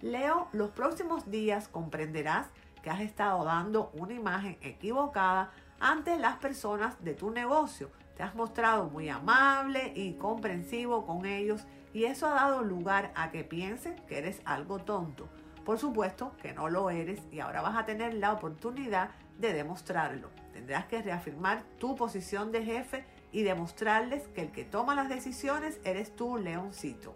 Leo, 0.01 0.47
los 0.53 0.71
próximos 0.71 1.29
días 1.29 1.67
comprenderás 1.67 2.47
que 2.81 2.89
has 2.89 3.01
estado 3.01 3.43
dando 3.43 3.91
una 3.93 4.13
imagen 4.13 4.57
equivocada 4.61 5.51
ante 5.79 6.17
las 6.17 6.37
personas 6.37 7.03
de 7.03 7.13
tu 7.13 7.31
negocio. 7.31 7.89
Te 8.15 8.23
has 8.23 8.35
mostrado 8.35 8.85
muy 8.85 9.09
amable 9.09 9.93
y 9.95 10.13
comprensivo 10.13 11.05
con 11.05 11.25
ellos 11.25 11.65
y 11.93 12.05
eso 12.05 12.27
ha 12.27 12.33
dado 12.33 12.63
lugar 12.63 13.11
a 13.15 13.31
que 13.31 13.43
piensen 13.43 13.95
que 14.07 14.17
eres 14.17 14.41
algo 14.45 14.79
tonto. 14.79 15.27
Por 15.65 15.77
supuesto 15.77 16.35
que 16.41 16.53
no 16.53 16.69
lo 16.69 16.89
eres 16.89 17.21
y 17.31 17.39
ahora 17.39 17.61
vas 17.61 17.77
a 17.77 17.85
tener 17.85 18.13
la 18.15 18.33
oportunidad 18.33 19.11
de 19.37 19.53
demostrarlo. 19.53 20.29
Tendrás 20.53 20.85
que 20.85 21.01
reafirmar 21.01 21.63
tu 21.79 21.95
posición 21.95 22.51
de 22.51 22.63
jefe 22.63 23.05
y 23.31 23.43
demostrarles 23.43 24.27
que 24.29 24.41
el 24.41 24.51
que 24.51 24.65
toma 24.65 24.95
las 24.95 25.09
decisiones 25.09 25.79
eres 25.83 26.15
tú, 26.15 26.37
leoncito. 26.37 27.15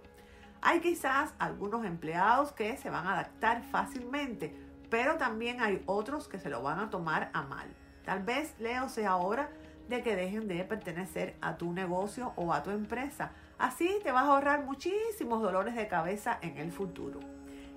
Hay 0.61 0.79
quizás 0.79 1.33
algunos 1.37 1.85
empleados 1.85 2.51
que 2.51 2.77
se 2.77 2.89
van 2.89 3.07
a 3.07 3.13
adaptar 3.13 3.63
fácilmente, 3.63 4.55
pero 4.89 5.17
también 5.17 5.61
hay 5.61 5.83
otros 5.85 6.27
que 6.27 6.39
se 6.39 6.49
lo 6.49 6.61
van 6.61 6.79
a 6.79 6.89
tomar 6.89 7.29
a 7.33 7.43
mal. 7.43 7.67
Tal 8.03 8.23
vez, 8.23 8.55
Leo, 8.59 8.89
sea 8.89 9.17
hora 9.17 9.49
de 9.89 10.01
que 10.01 10.15
dejen 10.15 10.47
de 10.47 10.63
pertenecer 10.63 11.35
a 11.41 11.57
tu 11.57 11.71
negocio 11.71 12.33
o 12.35 12.53
a 12.53 12.63
tu 12.63 12.71
empresa 12.71 13.31
Así 13.57 13.99
te 14.03 14.11
vas 14.11 14.25
a 14.25 14.27
ahorrar 14.27 14.65
muchísimos 14.65 15.41
dolores 15.41 15.75
de 15.75 15.87
cabeza 15.87 16.37
en 16.41 16.57
el 16.57 16.71
futuro. 16.71 17.21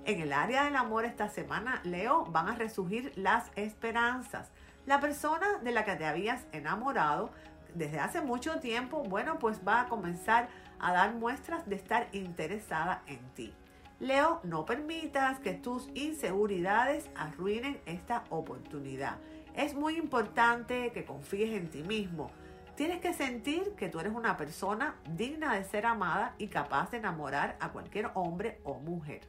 En 0.05 0.19
el 0.19 0.33
área 0.33 0.65
del 0.65 0.75
amor 0.75 1.05
esta 1.05 1.29
semana, 1.29 1.79
Leo, 1.83 2.25
van 2.25 2.49
a 2.49 2.55
resurgir 2.55 3.13
las 3.15 3.49
esperanzas. 3.55 4.49
La 4.85 4.99
persona 4.99 5.59
de 5.63 5.71
la 5.71 5.85
que 5.85 5.95
te 5.95 6.05
habías 6.05 6.45
enamorado 6.51 7.29
desde 7.75 7.99
hace 7.99 8.19
mucho 8.19 8.59
tiempo, 8.59 9.03
bueno, 9.03 9.39
pues 9.39 9.61
va 9.65 9.81
a 9.81 9.87
comenzar 9.87 10.49
a 10.79 10.91
dar 10.91 11.13
muestras 11.13 11.67
de 11.69 11.75
estar 11.75 12.07
interesada 12.11 13.03
en 13.07 13.19
ti. 13.35 13.53
Leo, 13.99 14.41
no 14.43 14.65
permitas 14.65 15.39
que 15.39 15.53
tus 15.53 15.89
inseguridades 15.93 17.09
arruinen 17.15 17.79
esta 17.85 18.23
oportunidad. 18.29 19.17
Es 19.55 19.75
muy 19.75 19.97
importante 19.97 20.91
que 20.91 21.05
confíes 21.05 21.51
en 21.51 21.69
ti 21.69 21.83
mismo. 21.83 22.31
Tienes 22.79 23.01
que 23.01 23.13
sentir 23.13 23.75
que 23.75 23.89
tú 23.89 23.99
eres 23.99 24.13
una 24.13 24.37
persona 24.37 24.95
digna 25.09 25.53
de 25.53 25.65
ser 25.65 25.85
amada 25.85 26.33
y 26.37 26.47
capaz 26.47 26.91
de 26.91 26.99
enamorar 26.99 27.57
a 27.59 27.73
cualquier 27.73 28.09
hombre 28.13 28.61
o 28.63 28.75
mujer. 28.75 29.27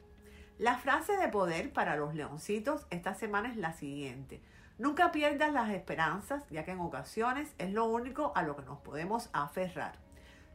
La 0.57 0.77
frase 0.77 1.17
de 1.17 1.27
poder 1.27 1.73
para 1.73 1.97
los 1.97 2.15
leoncitos 2.15 2.87
esta 2.91 3.13
semana 3.13 3.49
es 3.49 3.57
la 3.57 3.73
siguiente. 3.73 4.41
Nunca 4.77 5.11
pierdas 5.11 5.51
las 5.51 5.69
esperanzas, 5.69 6.47
ya 6.49 6.63
que 6.63 6.71
en 6.71 6.79
ocasiones 6.79 7.53
es 7.57 7.73
lo 7.73 7.87
único 7.87 8.31
a 8.35 8.43
lo 8.43 8.55
que 8.55 8.63
nos 8.63 8.79
podemos 8.79 9.29
aferrar. 9.33 9.99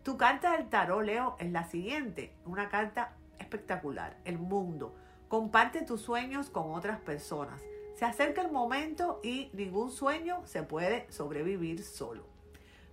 Tu 0.03 0.17
carta 0.17 0.53
del 0.53 0.71
tarot, 0.71 1.05
Leo, 1.05 1.37
es 1.39 1.53
la 1.53 1.65
siguiente, 1.65 2.33
una 2.47 2.71
carta 2.71 3.13
espectacular, 3.39 4.17
el 4.25 4.39
mundo. 4.39 4.97
Comparte 5.29 5.83
tus 5.83 6.01
sueños 6.01 6.49
con 6.49 6.73
otras 6.73 6.99
personas. 7.01 7.61
Se 7.95 8.07
acerca 8.07 8.41
el 8.41 8.51
momento 8.51 9.21
y 9.23 9.51
ningún 9.53 9.91
sueño 9.91 10.41
se 10.47 10.63
puede 10.63 11.07
sobrevivir 11.13 11.85
solo. 11.85 12.36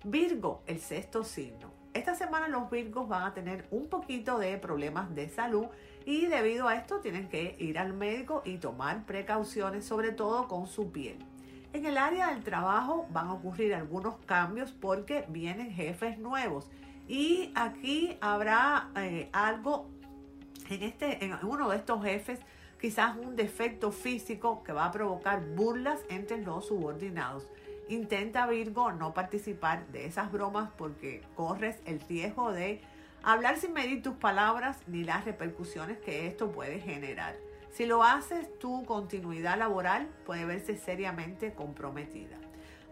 Virgo, 0.03 0.63
el 0.67 0.79
sexto 0.79 1.23
signo. 1.23 1.71
Esta 1.93 2.13
semana 2.13 2.49
los 2.49 2.69
Virgos 2.69 3.07
van 3.07 3.23
a 3.23 3.33
tener 3.33 3.65
un 3.71 3.87
poquito 3.87 4.37
de 4.37 4.57
problemas 4.57 5.15
de 5.15 5.29
salud 5.29 5.67
y 6.05 6.25
debido 6.25 6.67
a 6.67 6.75
esto 6.75 6.99
tienen 6.99 7.29
que 7.29 7.55
ir 7.57 7.79
al 7.79 7.93
médico 7.93 8.41
y 8.43 8.57
tomar 8.57 9.05
precauciones, 9.05 9.85
sobre 9.85 10.11
todo 10.11 10.49
con 10.49 10.67
su 10.67 10.91
piel. 10.91 11.19
En 11.71 11.85
el 11.85 11.97
área 11.97 12.33
del 12.33 12.43
trabajo 12.43 13.07
van 13.11 13.27
a 13.27 13.33
ocurrir 13.33 13.73
algunos 13.73 14.15
cambios 14.25 14.73
porque 14.73 15.25
vienen 15.29 15.71
jefes 15.71 16.19
nuevos 16.19 16.69
y 17.07 17.53
aquí 17.55 18.17
habrá 18.19 18.89
eh, 18.97 19.29
algo 19.31 19.87
en, 20.69 20.83
este, 20.83 21.23
en 21.23 21.33
uno 21.43 21.69
de 21.69 21.77
estos 21.77 22.03
jefes, 22.03 22.39
quizás 22.81 23.15
un 23.15 23.37
defecto 23.37 23.93
físico 23.93 24.63
que 24.63 24.73
va 24.73 24.85
a 24.85 24.91
provocar 24.91 25.45
burlas 25.55 26.01
entre 26.09 26.41
los 26.41 26.67
subordinados. 26.67 27.47
Intenta 27.89 28.47
Virgo 28.47 28.91
no 28.91 29.13
participar 29.13 29.85
de 29.87 30.05
esas 30.05 30.31
bromas 30.31 30.69
porque 30.77 31.21
corres 31.35 31.81
el 31.85 31.99
riesgo 32.01 32.51
de 32.51 32.81
hablar 33.23 33.57
sin 33.57 33.73
medir 33.73 34.01
tus 34.01 34.15
palabras 34.15 34.77
ni 34.87 35.03
las 35.03 35.25
repercusiones 35.25 35.97
que 35.97 36.27
esto 36.27 36.51
puede 36.51 36.79
generar. 36.79 37.35
Si 37.71 37.85
lo 37.85 38.03
haces, 38.03 38.47
tu 38.59 38.85
continuidad 38.85 39.57
laboral 39.57 40.07
puede 40.25 40.45
verse 40.45 40.77
seriamente 40.77 41.53
comprometida. 41.53 42.37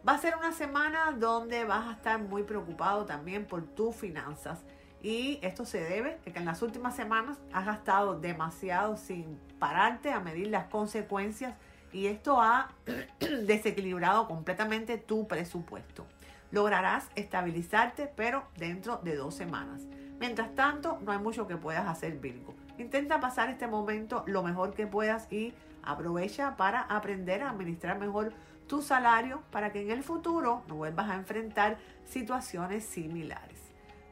Va 0.08 0.14
a 0.14 0.18
ser 0.18 0.36
una 0.36 0.52
semana 0.52 1.12
donde 1.12 1.64
vas 1.66 1.88
a 1.88 1.92
estar 1.92 2.20
muy 2.20 2.44
preocupado 2.44 3.06
también 3.06 3.46
por 3.46 3.64
tus 3.64 3.96
finanzas 3.96 4.60
y 5.04 5.40
esto 5.42 5.66
se 5.66 5.80
debe 5.84 6.20
a 6.26 6.32
que 6.32 6.40
en 6.40 6.46
las 6.46 6.62
últimas 6.64 6.96
semanas 6.96 7.40
has 7.54 7.66
gastado 7.66 8.20
demasiado 8.20 8.98
sin 8.98 9.40
pararte 9.60 10.12
a 10.12 10.20
medir 10.20 10.48
las 10.48 10.66
consecuencias 10.66 11.56
y 11.92 12.08
esto 12.08 12.42
ha 12.42 12.72
desequilibrado 13.20 14.28
completamente 14.28 14.98
tu 14.98 15.28
presupuesto. 15.28 16.06
Lograrás 16.52 17.08
estabilizarte, 17.16 18.12
pero 18.16 18.44
dentro 18.58 18.98
de 18.98 19.16
dos 19.16 19.36
semanas. 19.36 19.84
Mientras 20.20 20.54
tanto, 20.54 21.00
no 21.04 21.12
hay 21.12 21.20
mucho 21.20 21.48
que 21.48 21.58
puedas 21.58 21.88
hacer, 21.88 22.20
Virgo. 22.20 22.54
Intenta 22.78 23.20
pasar 23.20 23.50
este 23.50 23.68
momento 23.68 24.24
lo 24.28 24.44
mejor 24.44 24.74
que 24.74 24.88
puedas 24.88 25.32
y 25.32 25.54
aprovecha 25.84 26.58
para 26.58 26.82
aprender 26.82 27.42
a 27.44 27.50
administrar 27.50 28.00
mejor 28.00 28.34
tu 28.68 28.82
salario 28.82 29.42
para 29.52 29.72
que 29.72 29.82
en 29.82 29.92
el 29.92 30.04
futuro 30.04 30.64
no 30.68 30.76
vuelvas 30.76 31.10
a 31.10 31.16
enfrentar 31.16 31.78
situaciones 32.06 32.86
similares. 32.86 33.60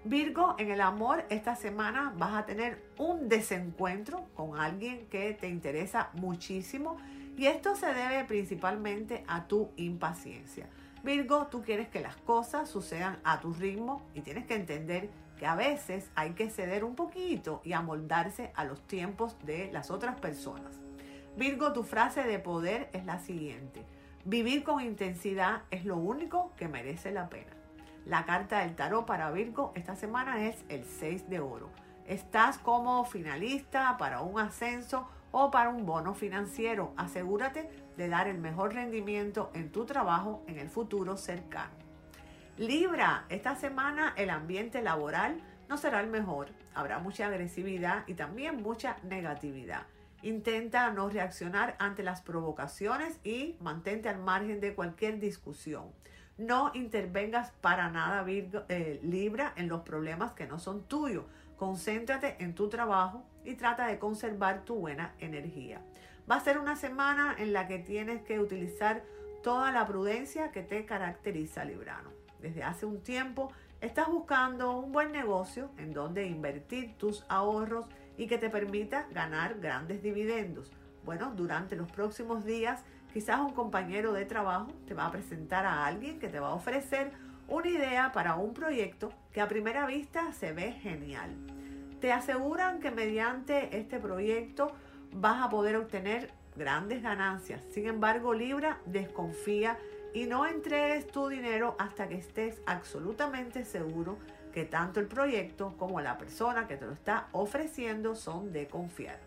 Virgo, 0.03 0.55
en 0.57 0.71
el 0.71 0.81
amor 0.81 1.25
esta 1.29 1.55
semana 1.55 2.13
vas 2.17 2.33
a 2.33 2.45
tener 2.45 2.81
un 2.97 3.27
desencuentro 3.27 4.25
con 4.33 4.57
alguien 4.57 5.07
que 5.07 5.33
te 5.33 5.49
interesa 5.49 6.09
muchísimo 6.13 6.97
y 7.39 7.47
esto 7.47 7.73
se 7.73 7.93
debe 7.93 8.25
principalmente 8.25 9.23
a 9.25 9.47
tu 9.47 9.69
impaciencia. 9.77 10.67
Virgo, 11.05 11.47
tú 11.47 11.61
quieres 11.61 11.87
que 11.87 12.01
las 12.01 12.17
cosas 12.17 12.67
sucedan 12.67 13.17
a 13.23 13.39
tu 13.39 13.53
ritmo 13.53 14.01
y 14.13 14.19
tienes 14.19 14.45
que 14.45 14.55
entender 14.55 15.09
que 15.37 15.45
a 15.45 15.55
veces 15.55 16.11
hay 16.15 16.31
que 16.31 16.49
ceder 16.49 16.83
un 16.83 16.95
poquito 16.95 17.61
y 17.63 17.71
amoldarse 17.71 18.51
a 18.55 18.65
los 18.65 18.85
tiempos 18.87 19.37
de 19.45 19.71
las 19.71 19.89
otras 19.89 20.19
personas. 20.19 20.81
Virgo, 21.37 21.71
tu 21.71 21.83
frase 21.83 22.23
de 22.23 22.39
poder 22.39 22.89
es 22.91 23.05
la 23.05 23.19
siguiente. 23.19 23.85
Vivir 24.25 24.65
con 24.65 24.81
intensidad 24.81 25.61
es 25.71 25.85
lo 25.85 25.95
único 25.95 26.51
que 26.57 26.67
merece 26.67 27.09
la 27.09 27.29
pena. 27.29 27.53
La 28.05 28.25
carta 28.25 28.59
del 28.59 28.75
tarot 28.75 29.05
para 29.05 29.31
Virgo 29.31 29.71
esta 29.75 29.95
semana 29.95 30.45
es 30.45 30.57
el 30.67 30.83
6 30.83 31.29
de 31.29 31.39
oro. 31.39 31.69
Estás 32.05 32.57
como 32.57 33.05
finalista 33.05 33.95
para 33.97 34.19
un 34.19 34.41
ascenso 34.41 35.07
o 35.31 35.51
para 35.51 35.69
un 35.69 35.85
bono 35.85 36.13
financiero. 36.13 36.93
Asegúrate 36.97 37.69
de 37.97 38.09
dar 38.09 38.27
el 38.27 38.37
mejor 38.37 38.73
rendimiento 38.73 39.51
en 39.53 39.71
tu 39.71 39.85
trabajo 39.85 40.43
en 40.47 40.59
el 40.59 40.69
futuro 40.69 41.17
cercano. 41.17 41.73
Libra, 42.57 43.25
esta 43.29 43.55
semana 43.55 44.13
el 44.17 44.29
ambiente 44.29 44.81
laboral 44.81 45.41
no 45.69 45.77
será 45.77 46.01
el 46.01 46.07
mejor. 46.07 46.49
Habrá 46.73 46.99
mucha 46.99 47.27
agresividad 47.27 48.03
y 48.07 48.15
también 48.15 48.61
mucha 48.61 48.97
negatividad. 49.03 49.83
Intenta 50.21 50.91
no 50.91 51.09
reaccionar 51.09 51.77
ante 51.79 52.03
las 52.03 52.21
provocaciones 52.21 53.19
y 53.23 53.55
mantente 53.61 54.09
al 54.09 54.19
margen 54.19 54.59
de 54.59 54.75
cualquier 54.75 55.19
discusión. 55.19 55.93
No 56.37 56.71
intervengas 56.73 57.51
para 57.61 57.89
nada, 57.89 58.25
eh, 58.27 58.99
Libra, 59.03 59.53
en 59.55 59.69
los 59.69 59.81
problemas 59.81 60.33
que 60.33 60.47
no 60.47 60.59
son 60.59 60.83
tuyos. 60.83 61.25
Concéntrate 61.57 62.37
en 62.43 62.55
tu 62.55 62.69
trabajo 62.69 63.23
y 63.43 63.55
trata 63.55 63.87
de 63.87 63.99
conservar 63.99 64.65
tu 64.65 64.75
buena 64.75 65.13
energía. 65.19 65.81
Va 66.29 66.35
a 66.35 66.43
ser 66.43 66.59
una 66.59 66.75
semana 66.75 67.35
en 67.37 67.53
la 67.53 67.67
que 67.67 67.79
tienes 67.79 68.21
que 68.21 68.39
utilizar 68.39 69.03
toda 69.43 69.71
la 69.71 69.85
prudencia 69.85 70.51
que 70.51 70.61
te 70.61 70.85
caracteriza, 70.85 71.65
Librano. 71.65 72.11
Desde 72.39 72.63
hace 72.63 72.85
un 72.85 73.01
tiempo 73.01 73.51
estás 73.81 74.07
buscando 74.07 74.77
un 74.77 74.91
buen 74.91 75.11
negocio 75.11 75.71
en 75.77 75.93
donde 75.93 76.25
invertir 76.25 76.97
tus 76.97 77.25
ahorros 77.29 77.87
y 78.17 78.27
que 78.27 78.37
te 78.37 78.49
permita 78.49 79.07
ganar 79.11 79.59
grandes 79.59 80.03
dividendos. 80.03 80.71
Bueno, 81.05 81.31
durante 81.35 81.75
los 81.75 81.89
próximos 81.91 82.45
días 82.45 82.83
Quizás 83.13 83.39
un 83.39 83.53
compañero 83.53 84.13
de 84.13 84.25
trabajo 84.25 84.67
te 84.87 84.93
va 84.93 85.07
a 85.07 85.11
presentar 85.11 85.65
a 85.65 85.85
alguien 85.85 86.19
que 86.19 86.27
te 86.27 86.39
va 86.39 86.49
a 86.49 86.53
ofrecer 86.53 87.11
una 87.47 87.67
idea 87.67 88.11
para 88.11 88.35
un 88.35 88.53
proyecto 88.53 89.11
que 89.31 89.41
a 89.41 89.47
primera 89.47 89.87
vista 89.87 90.31
se 90.31 90.51
ve 90.51 90.73
genial. 90.73 91.31
Te 91.99 92.13
aseguran 92.13 92.79
que 92.79 92.91
mediante 92.91 93.77
este 93.77 93.99
proyecto 93.99 94.71
vas 95.11 95.43
a 95.43 95.49
poder 95.49 95.75
obtener 95.75 96.31
grandes 96.55 97.01
ganancias. 97.03 97.61
Sin 97.71 97.87
embargo, 97.87 98.33
Libra 98.33 98.79
desconfía 98.85 99.77
y 100.13 100.25
no 100.25 100.45
entregues 100.45 101.07
tu 101.07 101.27
dinero 101.27 101.75
hasta 101.77 102.07
que 102.07 102.15
estés 102.15 102.61
absolutamente 102.65 103.65
seguro 103.65 104.17
que 104.53 104.65
tanto 104.65 104.99
el 104.99 105.07
proyecto 105.07 105.75
como 105.77 106.01
la 106.01 106.17
persona 106.17 106.67
que 106.67 106.77
te 106.77 106.85
lo 106.85 106.93
está 106.93 107.27
ofreciendo 107.33 108.15
son 108.15 108.51
de 108.51 108.67
confiar. 108.67 109.19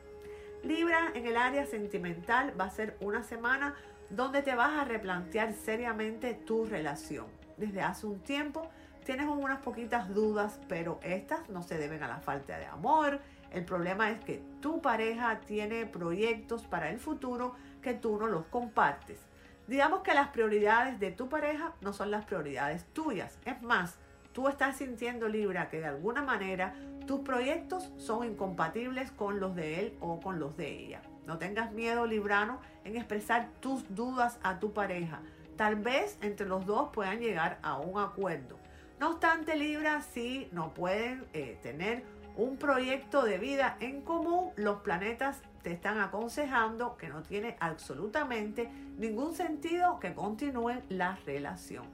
Libra, 0.64 1.12
en 1.14 1.26
el 1.26 1.36
área 1.36 1.66
sentimental 1.66 2.58
va 2.58 2.64
a 2.64 2.70
ser 2.70 2.96
una 3.00 3.22
semana 3.22 3.74
donde 4.10 4.42
te 4.42 4.54
vas 4.54 4.80
a 4.80 4.84
replantear 4.84 5.52
seriamente 5.54 6.34
tu 6.34 6.64
relación. 6.64 7.26
Desde 7.56 7.82
hace 7.82 8.06
un 8.06 8.20
tiempo 8.20 8.68
tienes 9.04 9.26
unas 9.26 9.60
poquitas 9.60 10.12
dudas, 10.14 10.60
pero 10.68 11.00
estas 11.02 11.48
no 11.48 11.62
se 11.62 11.78
deben 11.78 12.02
a 12.02 12.08
la 12.08 12.20
falta 12.20 12.58
de 12.58 12.66
amor. 12.66 13.20
El 13.50 13.64
problema 13.64 14.10
es 14.10 14.20
que 14.24 14.42
tu 14.60 14.80
pareja 14.80 15.40
tiene 15.40 15.86
proyectos 15.86 16.62
para 16.62 16.90
el 16.90 16.98
futuro 16.98 17.54
que 17.82 17.94
tú 17.94 18.16
no 18.18 18.26
los 18.26 18.46
compartes. 18.46 19.18
Digamos 19.66 20.00
que 20.00 20.14
las 20.14 20.28
prioridades 20.28 20.98
de 20.98 21.10
tu 21.10 21.28
pareja 21.28 21.72
no 21.80 21.92
son 21.92 22.10
las 22.10 22.24
prioridades 22.24 22.84
tuyas. 22.92 23.38
Es 23.44 23.60
más, 23.62 23.96
tú 24.32 24.48
estás 24.48 24.76
sintiendo 24.76 25.28
Libra 25.28 25.68
que 25.68 25.80
de 25.80 25.86
alguna 25.86 26.22
manera 26.22 26.74
tus 27.06 27.20
proyectos 27.20 27.90
son 27.96 28.24
incompatibles 28.26 29.10
con 29.12 29.40
los 29.40 29.54
de 29.54 29.80
él 29.80 29.96
o 30.00 30.20
con 30.20 30.38
los 30.38 30.56
de 30.56 30.68
ella. 30.68 31.02
No 31.26 31.38
tengas 31.38 31.72
miedo, 31.72 32.06
Librano, 32.06 32.60
en 32.84 32.96
expresar 32.96 33.48
tus 33.60 33.94
dudas 33.94 34.38
a 34.42 34.58
tu 34.58 34.72
pareja. 34.72 35.20
Tal 35.56 35.76
vez 35.76 36.18
entre 36.22 36.46
los 36.46 36.66
dos 36.66 36.90
puedan 36.92 37.20
llegar 37.20 37.58
a 37.62 37.76
un 37.76 38.00
acuerdo. 38.00 38.61
No 38.98 39.10
obstante, 39.10 39.56
Libra, 39.56 40.02
si 40.02 40.48
no 40.52 40.74
pueden 40.74 41.26
eh, 41.32 41.58
tener 41.62 42.04
un 42.36 42.56
proyecto 42.56 43.24
de 43.24 43.38
vida 43.38 43.76
en 43.80 44.02
común, 44.02 44.50
los 44.56 44.80
planetas 44.80 45.42
te 45.62 45.72
están 45.72 45.98
aconsejando 45.98 46.96
que 46.96 47.08
no 47.08 47.22
tiene 47.22 47.56
absolutamente 47.60 48.70
ningún 48.98 49.34
sentido 49.34 50.00
que 50.00 50.14
continúe 50.14 50.82
la 50.88 51.16
relación. 51.26 51.84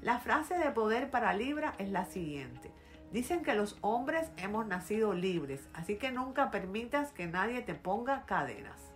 La 0.00 0.18
frase 0.18 0.58
de 0.58 0.70
poder 0.70 1.10
para 1.10 1.34
Libra 1.34 1.74
es 1.78 1.90
la 1.90 2.04
siguiente. 2.04 2.70
Dicen 3.12 3.42
que 3.42 3.54
los 3.54 3.78
hombres 3.80 4.30
hemos 4.36 4.66
nacido 4.66 5.14
libres, 5.14 5.68
así 5.72 5.96
que 5.96 6.10
nunca 6.10 6.50
permitas 6.50 7.12
que 7.12 7.26
nadie 7.26 7.62
te 7.62 7.74
ponga 7.74 8.26
cadenas. 8.26 8.92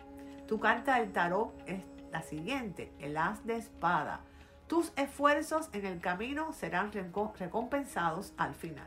Tu 0.48 0.58
carta 0.58 0.98
del 0.98 1.12
tarot 1.12 1.52
es 1.66 1.82
la 2.10 2.22
siguiente, 2.22 2.92
el 2.98 3.16
as 3.16 3.46
de 3.46 3.56
espada. 3.56 4.22
Tus 4.68 4.92
esfuerzos 4.96 5.70
en 5.72 5.86
el 5.86 5.98
camino 5.98 6.52
serán 6.52 6.92
recompensados 6.92 8.34
al 8.36 8.54
final. 8.54 8.86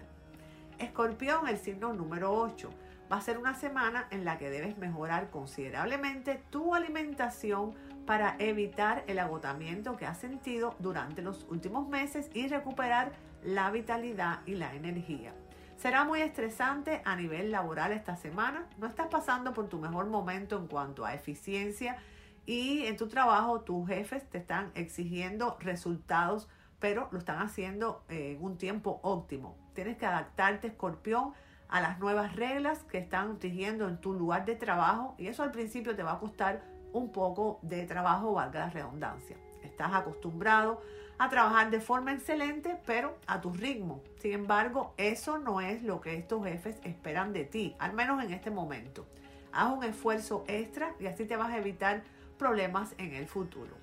Escorpión, 0.78 1.48
el 1.48 1.58
signo 1.58 1.92
número 1.92 2.32
8. 2.34 2.70
Va 3.12 3.18
a 3.18 3.22
ser 3.22 3.40
una 3.40 3.56
semana 3.56 4.06
en 4.12 4.24
la 4.24 4.38
que 4.38 4.52
debes 4.52 4.78
mejorar 4.78 5.32
considerablemente 5.32 6.44
tu 6.52 6.76
alimentación 6.76 7.74
para 8.06 8.36
evitar 8.38 9.04
el 9.08 9.18
agotamiento 9.18 9.98
que 9.98 10.06
has 10.06 10.20
sentido 10.20 10.76
durante 10.78 11.24
los 11.24 11.48
últimos 11.50 11.88
meses 11.88 12.30
y 12.36 12.48
recuperar 12.48 13.12
la 13.44 13.72
vitalidad 13.72 14.42
y 14.46 14.54
la 14.54 14.76
energía. 14.76 15.34
Será 15.78 16.04
muy 16.04 16.22
estresante 16.22 17.02
a 17.06 17.16
nivel 17.16 17.50
laboral 17.50 17.92
esta 17.92 18.16
semana. 18.16 18.68
No 18.78 18.86
estás 18.86 19.08
pasando 19.08 19.52
por 19.52 19.68
tu 19.68 19.80
mejor 19.80 20.06
momento 20.06 20.60
en 20.60 20.68
cuanto 20.68 21.06
a 21.06 21.16
eficiencia 21.16 21.98
y 22.46 22.86
en 22.86 22.98
tu 22.98 23.08
trabajo 23.08 23.62
tus 23.62 23.88
jefes 23.88 24.30
te 24.30 24.40
están 24.40 24.72
exigiendo 24.76 25.58
resultados, 25.60 26.50
pero 26.80 27.08
lo 27.12 27.20
están 27.20 27.40
haciendo 27.40 28.04
en 28.10 28.44
un 28.44 28.58
tiempo 28.58 29.00
óptimo. 29.04 29.56
Tienes 29.74 29.98
que 29.98 30.06
adaptarte, 30.06 30.68
escorpión, 30.68 31.34
a 31.72 31.80
las 31.80 32.00
nuevas 32.00 32.36
reglas 32.36 32.84
que 32.84 32.98
están 32.98 33.40
rigiendo 33.40 33.88
en 33.88 33.98
tu 33.98 34.14
lugar 34.14 34.46
de 34.46 34.56
trabajo 34.56 35.16
y 35.18 35.28
eso 35.28 35.42
al 35.42 35.52
principio 35.52 35.96
te 35.96 36.04
va 36.04 36.14
a 36.14 36.20
costar 36.20 36.62
un 36.92 37.12
poco 37.12 37.60
de 37.62 37.86
trabajo, 37.86 38.34
valga 38.34 38.60
la 38.60 38.70
redundancia. 38.70 39.38
Estás 39.64 39.94
acostumbrado 39.94 40.82
a 41.18 41.30
trabajar 41.30 41.70
de 41.70 41.80
forma 41.80 42.12
excelente, 42.12 42.78
pero 42.86 43.18
a 43.26 43.40
tu 43.40 43.54
ritmo. 43.54 44.02
Sin 44.18 44.34
embargo, 44.34 44.94
eso 44.98 45.38
no 45.38 45.62
es 45.62 45.82
lo 45.84 46.02
que 46.02 46.16
estos 46.16 46.44
jefes 46.44 46.78
esperan 46.84 47.32
de 47.32 47.46
ti, 47.46 47.76
al 47.80 47.94
menos 47.94 48.22
en 48.24 48.32
este 48.32 48.52
momento. 48.52 49.08
Haz 49.54 49.72
un 49.72 49.84
esfuerzo 49.84 50.44
extra 50.48 50.94
y 51.00 51.06
así 51.06 51.26
te 51.26 51.38
vas 51.38 51.52
a 51.52 51.58
evitar 51.58 52.04
problemas 52.42 52.96
en 52.98 53.14
el 53.14 53.28
futuro. 53.28 53.78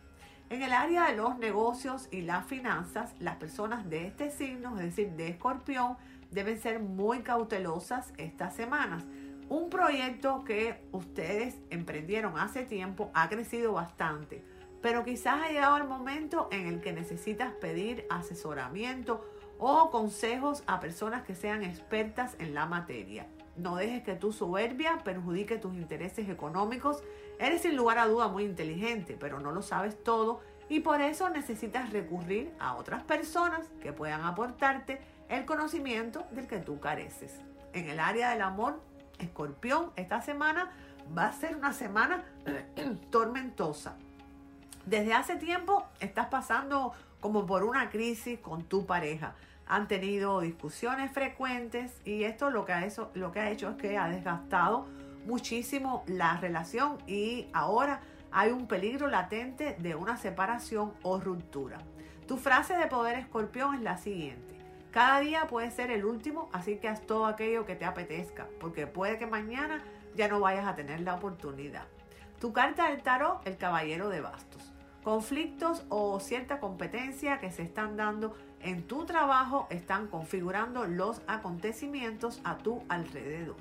En 0.50 0.62
el 0.62 0.72
área 0.72 1.04
de 1.04 1.16
los 1.16 1.38
negocios 1.38 2.08
y 2.10 2.22
las 2.22 2.44
finanzas, 2.44 3.14
las 3.20 3.36
personas 3.36 3.88
de 3.88 4.08
este 4.08 4.32
signo, 4.32 4.76
es 4.80 4.82
decir, 4.82 5.12
de 5.12 5.28
escorpión, 5.28 5.96
deben 6.32 6.60
ser 6.60 6.80
muy 6.80 7.20
cautelosas 7.20 8.12
estas 8.16 8.56
semanas. 8.56 9.04
Un 9.48 9.70
proyecto 9.70 10.42
que 10.42 10.82
ustedes 10.90 11.54
emprendieron 11.70 12.36
hace 12.36 12.64
tiempo 12.64 13.12
ha 13.14 13.28
crecido 13.28 13.74
bastante, 13.74 14.44
pero 14.82 15.04
quizás 15.04 15.40
ha 15.40 15.48
llegado 15.50 15.76
el 15.76 15.84
momento 15.84 16.48
en 16.50 16.66
el 16.66 16.80
que 16.80 16.92
necesitas 16.92 17.52
pedir 17.52 18.06
asesoramiento 18.10 19.24
o 19.60 19.92
consejos 19.92 20.64
a 20.66 20.80
personas 20.80 21.22
que 21.22 21.36
sean 21.36 21.62
expertas 21.62 22.34
en 22.40 22.54
la 22.54 22.66
materia. 22.66 23.28
No 23.58 23.76
dejes 23.76 24.04
que 24.04 24.14
tu 24.14 24.32
soberbia 24.32 25.00
perjudique 25.04 25.58
tus 25.58 25.74
intereses 25.74 26.28
económicos. 26.28 27.02
Eres 27.38 27.62
sin 27.62 27.76
lugar 27.76 27.98
a 27.98 28.06
duda 28.06 28.28
muy 28.28 28.44
inteligente, 28.44 29.16
pero 29.18 29.40
no 29.40 29.50
lo 29.52 29.62
sabes 29.62 30.02
todo 30.02 30.40
y 30.68 30.80
por 30.80 31.00
eso 31.00 31.28
necesitas 31.30 31.90
recurrir 31.90 32.52
a 32.58 32.74
otras 32.74 33.02
personas 33.02 33.68
que 33.80 33.92
puedan 33.92 34.22
aportarte 34.24 35.00
el 35.28 35.44
conocimiento 35.44 36.26
del 36.30 36.46
que 36.46 36.58
tú 36.58 36.78
careces. 36.78 37.40
En 37.72 37.88
el 37.88 38.00
área 38.00 38.30
del 38.30 38.42
amor, 38.42 38.80
escorpión, 39.18 39.92
esta 39.96 40.20
semana 40.20 40.70
va 41.16 41.26
a 41.26 41.32
ser 41.32 41.56
una 41.56 41.72
semana 41.72 42.24
tormentosa. 43.10 43.96
Desde 44.86 45.14
hace 45.14 45.36
tiempo 45.36 45.86
estás 46.00 46.26
pasando 46.26 46.92
como 47.20 47.46
por 47.46 47.64
una 47.64 47.90
crisis 47.90 48.38
con 48.38 48.64
tu 48.64 48.86
pareja. 48.86 49.34
Han 49.68 49.86
tenido 49.86 50.40
discusiones 50.40 51.12
frecuentes 51.12 52.00
y 52.06 52.24
esto 52.24 52.50
lo 52.50 52.64
que 52.64 52.72
ha 52.72 52.86
hecho, 52.86 53.10
es 53.70 53.76
que 53.76 53.98
ha 53.98 54.08
desgastado 54.08 54.86
muchísimo 55.26 56.04
la 56.06 56.38
relación 56.38 56.96
y 57.06 57.48
ahora 57.52 58.00
hay 58.32 58.50
un 58.50 58.66
peligro 58.66 59.08
latente 59.08 59.76
de 59.78 59.94
una 59.94 60.16
separación 60.16 60.94
o 61.02 61.20
ruptura. 61.20 61.78
Tu 62.26 62.38
frase 62.38 62.78
de 62.78 62.86
poder 62.86 63.18
escorpión 63.18 63.74
es 63.74 63.82
la 63.82 63.98
siguiente. 63.98 64.56
Cada 64.90 65.20
día 65.20 65.46
puede 65.46 65.70
ser 65.70 65.90
el 65.90 66.06
último, 66.06 66.48
así 66.52 66.78
que 66.78 66.88
haz 66.88 67.02
todo 67.02 67.26
aquello 67.26 67.66
que 67.66 67.76
te 67.76 67.84
apetezca, 67.84 68.46
porque 68.60 68.86
puede 68.86 69.18
que 69.18 69.26
mañana 69.26 69.84
ya 70.16 70.28
no 70.28 70.40
vayas 70.40 70.66
a 70.66 70.76
tener 70.76 71.00
la 71.00 71.14
oportunidad. 71.14 71.84
Tu 72.40 72.54
carta 72.54 72.88
del 72.88 73.02
tarot, 73.02 73.46
el 73.46 73.58
caballero 73.58 74.08
de 74.08 74.22
bastos. 74.22 74.72
Conflictos 75.04 75.84
o 75.90 76.18
cierta 76.20 76.58
competencia 76.58 77.38
que 77.38 77.50
se 77.50 77.62
están 77.62 77.96
dando 77.96 78.34
en 78.62 78.86
tu 78.86 79.04
trabajo 79.04 79.66
están 79.70 80.08
configurando 80.08 80.86
los 80.86 81.22
acontecimientos 81.26 82.40
a 82.44 82.58
tu 82.58 82.82
alrededor. 82.88 83.56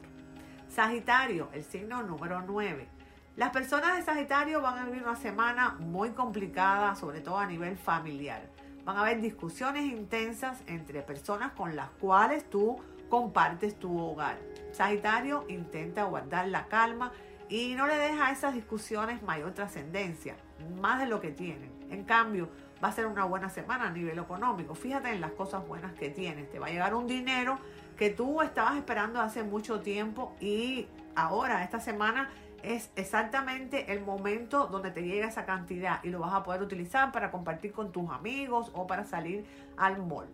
Sagitario, 0.70 1.50
el 1.54 1.64
signo 1.64 2.04
número 2.04 2.42
9. 2.42 2.88
Las 3.36 3.52
personas 3.52 3.98
de 3.98 4.04
Sagitario 4.04 4.62
van 4.62 4.80
a 4.80 4.86
vivir 4.86 5.04
una 5.04 5.16
semana 5.16 5.76
muy 5.80 6.12
complicada, 6.12 6.96
sobre 6.96 7.22
todo 7.22 7.38
a 7.38 7.46
nivel 7.46 7.78
familiar 7.78 8.50
van 8.88 8.96
a 8.96 9.02
haber 9.02 9.20
discusiones 9.20 9.84
intensas 9.84 10.64
entre 10.66 11.02
personas 11.02 11.52
con 11.52 11.76
las 11.76 11.90
cuales 12.00 12.50
tú 12.50 12.80
compartes 13.10 13.78
tu 13.78 14.00
hogar. 14.00 14.38
Sagitario 14.72 15.44
intenta 15.50 16.06
guardar 16.06 16.48
la 16.48 16.68
calma 16.68 17.12
y 17.50 17.76
no 17.76 17.86
le 17.86 17.98
deja 17.98 18.28
a 18.28 18.32
esas 18.32 18.54
discusiones 18.54 19.22
mayor 19.24 19.54
trascendencia, 19.54 20.38
más 20.80 21.02
de 21.02 21.08
lo 21.08 21.20
que 21.20 21.32
tienen. 21.32 21.70
En 21.90 22.06
cambio, 22.06 22.48
va 22.84 22.90
a 22.90 22.92
ser 22.92 23.06
una 23.06 23.26
buena 23.26 23.50
semana 23.50 23.88
a 23.88 23.92
nivel 23.92 24.20
económico. 24.20 24.76
Fíjate 24.76 25.10
en 25.12 25.22
las 25.22 25.32
cosas 25.32 25.68
buenas 25.68 25.94
que 25.94 26.10
tienes. 26.10 26.50
Te 26.52 26.60
va 26.60 26.68
a 26.68 26.70
llegar 26.70 26.94
un 26.94 27.08
dinero 27.08 27.60
que 27.98 28.10
tú 28.10 28.42
estabas 28.42 28.78
esperando 28.78 29.20
hace 29.20 29.44
mucho 29.44 29.82
tiempo 29.82 30.36
y 30.40 30.88
ahora, 31.16 31.64
esta 31.64 31.80
semana, 31.80 32.30
es 32.64 32.90
exactamente 32.96 33.92
el 33.94 34.02
momento 34.02 34.68
donde 34.68 34.92
te 34.92 35.04
llega 35.04 35.28
esa 35.28 35.46
cantidad 35.46 36.04
y 36.04 36.10
lo 36.10 36.20
vas 36.20 36.34
a 36.34 36.44
poder 36.44 36.62
utilizar 36.62 37.12
para 37.12 37.32
compartir 37.32 37.72
con 37.72 37.92
tus 37.92 38.10
amigos 38.10 38.72
o 38.74 38.88
para 38.88 39.06
salir 39.06 39.46
al 39.78 40.04
mall. 40.04 40.28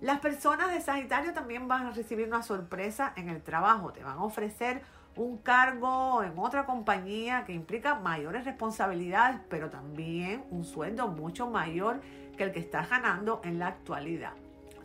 Las 0.00 0.20
personas 0.20 0.72
de 0.72 0.80
Sagitario 0.80 1.32
también 1.32 1.66
van 1.68 1.86
a 1.86 1.90
recibir 1.90 2.26
una 2.26 2.42
sorpresa 2.42 3.12
en 3.16 3.28
el 3.28 3.42
trabajo, 3.42 3.92
te 3.92 4.02
van 4.02 4.18
a 4.18 4.24
ofrecer 4.24 4.82
un 5.16 5.38
cargo 5.38 6.22
en 6.22 6.38
otra 6.38 6.66
compañía 6.66 7.44
que 7.44 7.52
implica 7.52 7.94
mayores 7.94 8.44
responsabilidades, 8.44 9.40
pero 9.48 9.70
también 9.70 10.44
un 10.50 10.64
sueldo 10.64 11.08
mucho 11.08 11.48
mayor 11.48 12.00
que 12.36 12.44
el 12.44 12.52
que 12.52 12.60
estás 12.60 12.90
ganando 12.90 13.40
en 13.44 13.58
la 13.58 13.68
actualidad. 13.68 14.32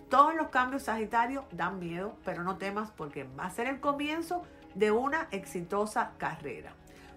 Todos 0.10 0.36
los 0.36 0.50
cambios 0.50 0.84
Sagitario 0.84 1.46
dan 1.52 1.80
miedo, 1.80 2.16
pero 2.26 2.44
no 2.44 2.58
temas 2.58 2.92
porque 2.92 3.28
va 3.40 3.46
a 3.46 3.52
ser 3.52 3.68
el 3.68 3.80
comienzo 3.80 4.44
de 4.76 4.92
una 4.92 5.28
exitosa 5.32 6.12
carrera. 6.18 6.74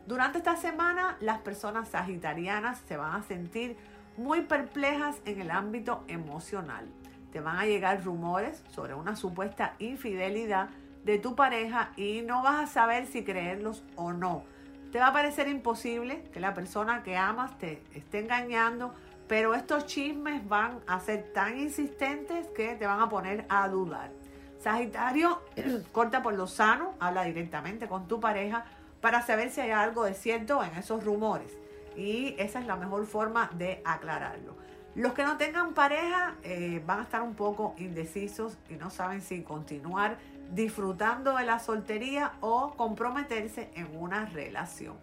Durante 0.07 0.39
esta 0.39 0.57
semana, 0.57 1.17
las 1.21 1.39
personas 1.39 1.89
sagitarianas 1.89 2.83
se 2.89 2.97
van 2.97 3.15
a 3.15 3.23
sentir 3.23 3.77
muy 4.17 4.43
perplejas 4.43 5.17
en 5.25 5.41
el 5.41 5.51
ámbito 5.51 6.05
emocional. 6.09 6.87
Te 7.31 7.41
van 7.41 7.57
a 7.57 7.67
llegar 7.67 8.05
rumores 8.05 8.63
sobre 8.69 8.95
una 8.95 9.17
supuesta 9.17 9.75
infidelidad 9.79 10.69
de 11.05 11.19
tu 11.19 11.35
pareja 11.35 11.93
y 11.97 12.23
no 12.23 12.43
vas 12.43 12.61
a 12.61 12.67
saber 12.67 13.07
si 13.07 13.25
creerlos 13.25 13.83
o 13.97 14.13
no. 14.13 14.45
Te 14.93 14.99
va 14.99 15.09
a 15.09 15.13
parecer 15.13 15.49
imposible 15.49 16.23
que 16.33 16.41
la 16.41 16.55
persona 16.55 17.03
que 17.03 17.17
amas 17.17 17.57
te 17.59 17.83
esté 17.95 18.21
engañando, 18.21 18.95
pero 19.27 19.55
estos 19.55 19.87
chismes 19.87 20.47
van 20.47 20.81
a 20.87 21.01
ser 21.01 21.33
tan 21.33 21.59
insistentes 21.59 22.49
que 22.49 22.75
te 22.75 22.87
van 22.87 23.01
a 23.01 23.09
poner 23.09 23.47
a 23.49 23.69
dudar. 23.69 24.11
Sagitario, 24.59 25.41
corta 25.93 26.23
por 26.23 26.35
lo 26.35 26.47
sano, 26.47 26.95
habla 27.01 27.25
directamente 27.25 27.89
con 27.89 28.07
tu 28.07 28.21
pareja 28.21 28.65
para 29.01 29.23
saber 29.23 29.51
si 29.51 29.61
hay 29.61 29.71
algo 29.71 30.05
de 30.05 30.15
cierto 30.15 30.63
en 30.63 30.75
esos 30.77 31.05
rumores. 31.05 31.57
Y 31.97 32.35
esa 32.39 32.61
es 32.61 32.67
la 32.67 32.77
mejor 32.77 33.07
forma 33.07 33.51
de 33.55 33.83
aclararlo. 33.85 34.57
Los 34.95 35.15
que 35.15 35.25
no 35.25 35.39
tengan 35.39 35.73
pareja 35.73 36.37
eh, 36.43 36.83
van 36.87 37.01
a 37.01 37.03
estar 37.05 37.23
un 37.23 37.35
poco 37.35 37.75
indecisos 37.79 38.59
y 38.69 38.75
no 38.75 38.91
saben 38.91 39.23
si 39.23 39.43
continuar 39.43 40.19
disfrutando 40.53 41.35
de 41.37 41.45
la 41.45 41.59
soltería 41.59 42.33
o 42.41 42.75
comprometerse 42.77 43.71
en 43.75 43.97
una 43.97 44.27
relación. 44.27 44.97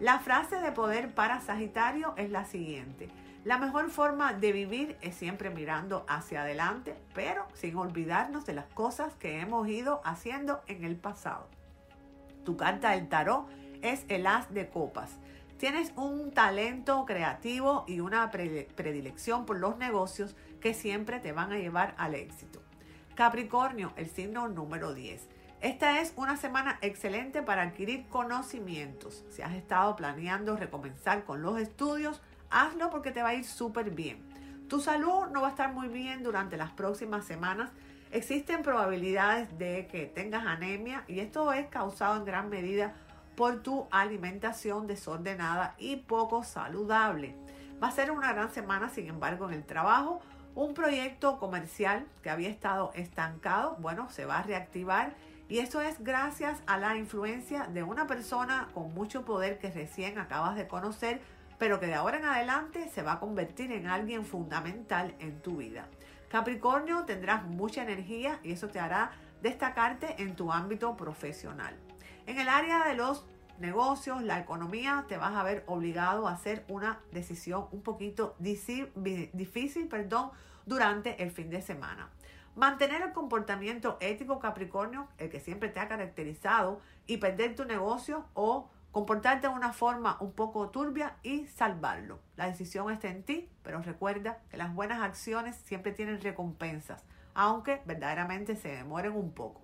La 0.00 0.18
frase 0.18 0.56
de 0.56 0.72
poder 0.72 1.14
para 1.14 1.40
Sagitario 1.40 2.14
es 2.16 2.30
la 2.30 2.46
siguiente. 2.46 3.10
La 3.44 3.58
mejor 3.58 3.90
forma 3.90 4.32
de 4.32 4.52
vivir 4.52 4.96
es 5.02 5.14
siempre 5.14 5.50
mirando 5.50 6.04
hacia 6.08 6.42
adelante, 6.42 6.96
pero 7.14 7.46
sin 7.52 7.76
olvidarnos 7.76 8.46
de 8.46 8.54
las 8.54 8.66
cosas 8.66 9.14
que 9.14 9.40
hemos 9.40 9.68
ido 9.68 10.00
haciendo 10.02 10.62
en 10.66 10.82
el 10.82 10.96
pasado. 10.96 11.46
Tu 12.44 12.56
carta 12.56 12.90
del 12.90 13.08
tarot 13.08 13.46
es 13.82 14.04
el 14.08 14.26
as 14.26 14.52
de 14.52 14.68
copas. 14.68 15.18
Tienes 15.58 15.92
un 15.96 16.32
talento 16.32 17.04
creativo 17.06 17.84
y 17.86 18.00
una 18.00 18.30
predilección 18.30 19.46
por 19.46 19.58
los 19.58 19.76
negocios 19.76 20.34
que 20.60 20.74
siempre 20.74 21.20
te 21.20 21.32
van 21.32 21.52
a 21.52 21.58
llevar 21.58 21.94
al 21.98 22.14
éxito. 22.14 22.65
Capricornio, 23.16 23.94
el 23.96 24.10
signo 24.10 24.46
número 24.46 24.92
10. 24.92 25.26
Esta 25.62 26.02
es 26.02 26.12
una 26.16 26.36
semana 26.36 26.78
excelente 26.82 27.40
para 27.40 27.62
adquirir 27.62 28.06
conocimientos. 28.08 29.24
Si 29.30 29.40
has 29.40 29.54
estado 29.54 29.96
planeando 29.96 30.54
recomenzar 30.54 31.24
con 31.24 31.40
los 31.40 31.58
estudios, 31.58 32.20
hazlo 32.50 32.90
porque 32.90 33.12
te 33.12 33.22
va 33.22 33.30
a 33.30 33.34
ir 33.34 33.46
súper 33.46 33.90
bien. 33.90 34.18
Tu 34.68 34.82
salud 34.82 35.28
no 35.32 35.40
va 35.40 35.46
a 35.48 35.50
estar 35.52 35.72
muy 35.72 35.88
bien 35.88 36.22
durante 36.22 36.58
las 36.58 36.72
próximas 36.72 37.24
semanas. 37.24 37.70
Existen 38.12 38.62
probabilidades 38.62 39.58
de 39.58 39.88
que 39.90 40.04
tengas 40.04 40.44
anemia 40.44 41.04
y 41.08 41.20
esto 41.20 41.54
es 41.54 41.68
causado 41.68 42.18
en 42.18 42.26
gran 42.26 42.50
medida 42.50 42.92
por 43.34 43.62
tu 43.62 43.86
alimentación 43.90 44.86
desordenada 44.86 45.74
y 45.78 45.96
poco 45.96 46.44
saludable. 46.44 47.34
Va 47.82 47.88
a 47.88 47.92
ser 47.92 48.10
una 48.10 48.34
gran 48.34 48.50
semana, 48.52 48.90
sin 48.90 49.06
embargo, 49.06 49.48
en 49.48 49.54
el 49.54 49.64
trabajo. 49.64 50.20
Un 50.56 50.72
proyecto 50.72 51.38
comercial 51.38 52.06
que 52.22 52.30
había 52.30 52.48
estado 52.48 52.90
estancado, 52.94 53.76
bueno, 53.78 54.08
se 54.08 54.24
va 54.24 54.38
a 54.38 54.42
reactivar 54.42 55.14
y 55.50 55.58
eso 55.58 55.82
es 55.82 56.02
gracias 56.02 56.62
a 56.66 56.78
la 56.78 56.96
influencia 56.96 57.64
de 57.66 57.82
una 57.82 58.06
persona 58.06 58.68
con 58.72 58.94
mucho 58.94 59.26
poder 59.26 59.58
que 59.58 59.70
recién 59.70 60.18
acabas 60.18 60.56
de 60.56 60.66
conocer 60.66 61.20
pero 61.58 61.78
que 61.78 61.86
de 61.86 61.94
ahora 61.94 62.16
en 62.16 62.24
adelante 62.24 62.88
se 62.88 63.02
va 63.02 63.12
a 63.12 63.20
convertir 63.20 63.70
en 63.70 63.86
alguien 63.86 64.24
fundamental 64.24 65.14
en 65.18 65.42
tu 65.42 65.58
vida. 65.58 65.88
Capricornio, 66.30 67.04
tendrás 67.04 67.44
mucha 67.44 67.82
energía 67.82 68.40
y 68.42 68.52
eso 68.52 68.68
te 68.68 68.80
hará 68.80 69.12
destacarte 69.42 70.22
en 70.22 70.36
tu 70.36 70.52
ámbito 70.52 70.96
profesional. 70.96 71.76
En 72.26 72.38
el 72.40 72.48
área 72.48 72.86
de 72.86 72.94
los 72.94 73.26
negocios, 73.58 74.22
la 74.22 74.38
economía, 74.38 75.04
te 75.06 75.18
vas 75.18 75.34
a 75.34 75.42
ver 75.42 75.64
obligado 75.66 76.26
a 76.26 76.32
hacer 76.32 76.64
una 76.68 77.00
decisión 77.12 77.66
un 77.72 77.82
poquito 77.82 78.36
difícil 78.38 79.88
perdón, 79.88 80.30
durante 80.66 81.22
el 81.22 81.30
fin 81.30 81.48
de 81.48 81.62
semana. 81.62 82.10
Mantener 82.54 83.02
el 83.02 83.12
comportamiento 83.12 83.96
ético 84.00 84.38
Capricornio, 84.38 85.08
el 85.18 85.30
que 85.30 85.40
siempre 85.40 85.68
te 85.68 85.80
ha 85.80 85.88
caracterizado, 85.88 86.80
y 87.06 87.18
perder 87.18 87.54
tu 87.54 87.64
negocio 87.64 88.26
o 88.34 88.68
comportarte 88.90 89.46
de 89.46 89.52
una 89.52 89.72
forma 89.72 90.16
un 90.20 90.32
poco 90.32 90.70
turbia 90.70 91.16
y 91.22 91.46
salvarlo. 91.46 92.18
La 92.36 92.46
decisión 92.46 92.90
está 92.90 93.08
en 93.08 93.22
ti, 93.22 93.48
pero 93.62 93.82
recuerda 93.82 94.38
que 94.48 94.56
las 94.56 94.74
buenas 94.74 95.02
acciones 95.02 95.54
siempre 95.64 95.92
tienen 95.92 96.20
recompensas, 96.20 97.04
aunque 97.34 97.82
verdaderamente 97.84 98.56
se 98.56 98.68
demoren 98.68 99.12
un 99.12 99.32
poco. 99.32 99.60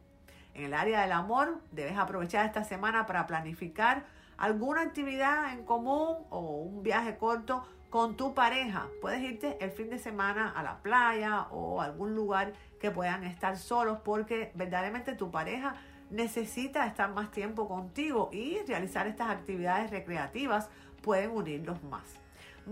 En 0.52 0.64
el 0.64 0.74
área 0.74 1.00
del 1.00 1.12
amor, 1.12 1.62
debes 1.70 1.96
aprovechar 1.96 2.44
esta 2.44 2.62
semana 2.62 3.06
para 3.06 3.26
planificar 3.26 4.04
alguna 4.36 4.82
actividad 4.82 5.52
en 5.54 5.64
común 5.64 6.26
o 6.28 6.40
un 6.40 6.82
viaje 6.82 7.16
corto 7.16 7.64
con 7.92 8.16
tu 8.16 8.32
pareja. 8.32 8.88
Puedes 9.02 9.20
irte 9.20 9.58
el 9.60 9.70
fin 9.70 9.90
de 9.90 9.98
semana 9.98 10.48
a 10.48 10.62
la 10.62 10.78
playa 10.78 11.42
o 11.50 11.82
algún 11.82 12.14
lugar 12.14 12.54
que 12.80 12.90
puedan 12.90 13.22
estar 13.22 13.58
solos 13.58 13.98
porque 14.02 14.50
verdaderamente 14.54 15.14
tu 15.14 15.30
pareja 15.30 15.74
necesita 16.08 16.86
estar 16.86 17.12
más 17.12 17.30
tiempo 17.30 17.68
contigo 17.68 18.30
y 18.32 18.60
realizar 18.66 19.06
estas 19.06 19.28
actividades 19.28 19.90
recreativas 19.90 20.70
pueden 21.02 21.32
unirlos 21.32 21.82
más. 21.84 22.18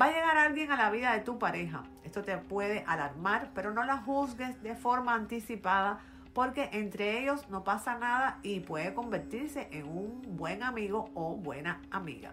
Va 0.00 0.06
a 0.06 0.10
llegar 0.10 0.38
alguien 0.38 0.72
a 0.72 0.78
la 0.78 0.88
vida 0.88 1.12
de 1.12 1.20
tu 1.20 1.38
pareja. 1.38 1.82
Esto 2.02 2.22
te 2.22 2.38
puede 2.38 2.82
alarmar, 2.86 3.50
pero 3.54 3.74
no 3.74 3.84
la 3.84 3.98
juzgues 3.98 4.62
de 4.62 4.74
forma 4.74 5.14
anticipada 5.14 6.00
porque 6.32 6.70
entre 6.72 7.20
ellos 7.20 7.46
no 7.50 7.62
pasa 7.62 7.98
nada 7.98 8.38
y 8.42 8.60
puede 8.60 8.94
convertirse 8.94 9.68
en 9.70 9.86
un 9.86 10.38
buen 10.38 10.62
amigo 10.62 11.10
o 11.14 11.36
buena 11.36 11.82
amiga. 11.90 12.32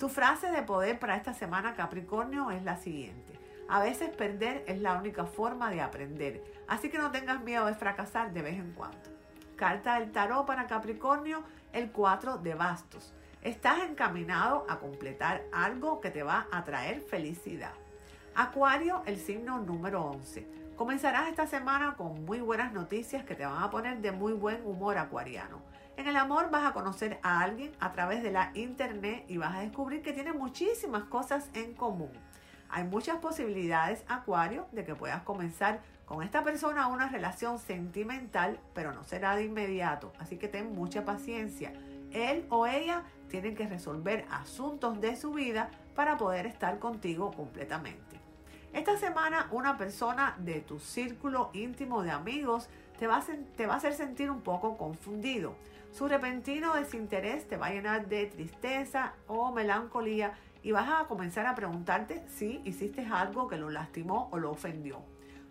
Tu 0.00 0.08
frase 0.08 0.50
de 0.50 0.62
poder 0.62 0.98
para 0.98 1.14
esta 1.14 1.34
semana 1.34 1.74
Capricornio 1.74 2.50
es 2.50 2.64
la 2.64 2.78
siguiente. 2.78 3.38
A 3.68 3.82
veces 3.82 4.08
perder 4.08 4.64
es 4.66 4.80
la 4.80 4.94
única 4.94 5.26
forma 5.26 5.70
de 5.70 5.82
aprender, 5.82 6.42
así 6.68 6.88
que 6.88 6.96
no 6.96 7.10
tengas 7.10 7.42
miedo 7.42 7.66
de 7.66 7.74
fracasar 7.74 8.32
de 8.32 8.40
vez 8.40 8.54
en 8.54 8.72
cuando. 8.72 8.96
Carta 9.56 10.00
del 10.00 10.10
tarot 10.10 10.46
para 10.46 10.66
Capricornio, 10.66 11.42
el 11.74 11.92
4 11.92 12.38
de 12.38 12.54
bastos. 12.54 13.12
Estás 13.42 13.80
encaminado 13.82 14.64
a 14.70 14.78
completar 14.78 15.42
algo 15.52 16.00
que 16.00 16.10
te 16.10 16.22
va 16.22 16.46
a 16.50 16.64
traer 16.64 17.02
felicidad. 17.02 17.74
Acuario, 18.34 19.02
el 19.04 19.18
signo 19.18 19.58
número 19.58 20.02
11. 20.02 20.48
Comenzarás 20.76 21.28
esta 21.28 21.46
semana 21.46 21.96
con 21.98 22.24
muy 22.24 22.40
buenas 22.40 22.72
noticias 22.72 23.26
que 23.26 23.34
te 23.34 23.44
van 23.44 23.62
a 23.62 23.70
poner 23.70 23.98
de 23.98 24.12
muy 24.12 24.32
buen 24.32 24.64
humor 24.64 24.96
acuariano. 24.96 25.60
En 26.00 26.08
el 26.08 26.16
amor 26.16 26.50
vas 26.50 26.64
a 26.64 26.72
conocer 26.72 27.20
a 27.22 27.42
alguien 27.42 27.72
a 27.78 27.92
través 27.92 28.22
de 28.22 28.30
la 28.30 28.52
internet 28.54 29.26
y 29.28 29.36
vas 29.36 29.54
a 29.54 29.60
descubrir 29.60 30.00
que 30.00 30.14
tiene 30.14 30.32
muchísimas 30.32 31.04
cosas 31.04 31.50
en 31.52 31.74
común. 31.74 32.10
Hay 32.70 32.84
muchas 32.84 33.18
posibilidades, 33.18 34.02
Acuario, 34.08 34.66
de 34.72 34.86
que 34.86 34.94
puedas 34.94 35.22
comenzar 35.24 35.82
con 36.06 36.22
esta 36.22 36.42
persona 36.42 36.86
una 36.86 37.10
relación 37.10 37.58
sentimental, 37.58 38.58
pero 38.72 38.94
no 38.94 39.04
será 39.04 39.36
de 39.36 39.44
inmediato, 39.44 40.14
así 40.18 40.38
que 40.38 40.48
ten 40.48 40.74
mucha 40.74 41.04
paciencia. 41.04 41.74
Él 42.12 42.46
o 42.48 42.66
ella 42.66 43.02
tienen 43.28 43.54
que 43.54 43.68
resolver 43.68 44.24
asuntos 44.30 45.02
de 45.02 45.16
su 45.16 45.34
vida 45.34 45.68
para 45.94 46.16
poder 46.16 46.46
estar 46.46 46.78
contigo 46.78 47.30
completamente. 47.30 48.18
Esta 48.72 48.96
semana 48.96 49.48
una 49.50 49.76
persona 49.76 50.34
de 50.38 50.62
tu 50.62 50.78
círculo 50.78 51.50
íntimo 51.52 52.02
de 52.02 52.10
amigos 52.10 52.70
te 52.98 53.06
va, 53.06 53.18
a, 53.18 53.24
te 53.56 53.66
va 53.66 53.74
a 53.74 53.76
hacer 53.76 53.94
sentir 53.94 54.30
un 54.30 54.42
poco 54.42 54.78
confundido. 54.78 55.56
Su 55.92 56.06
repentino 56.06 56.74
desinterés 56.74 57.48
te 57.48 57.56
va 57.56 57.66
a 57.66 57.70
llenar 57.70 58.08
de 58.08 58.26
tristeza 58.26 59.14
o 59.26 59.52
melancolía 59.52 60.34
y 60.62 60.72
vas 60.72 60.88
a 60.88 61.08
comenzar 61.08 61.46
a 61.46 61.54
preguntarte 61.54 62.24
si 62.28 62.60
hiciste 62.64 63.04
algo 63.06 63.48
que 63.48 63.56
lo 63.56 63.70
lastimó 63.70 64.28
o 64.30 64.38
lo 64.38 64.50
ofendió. 64.50 65.02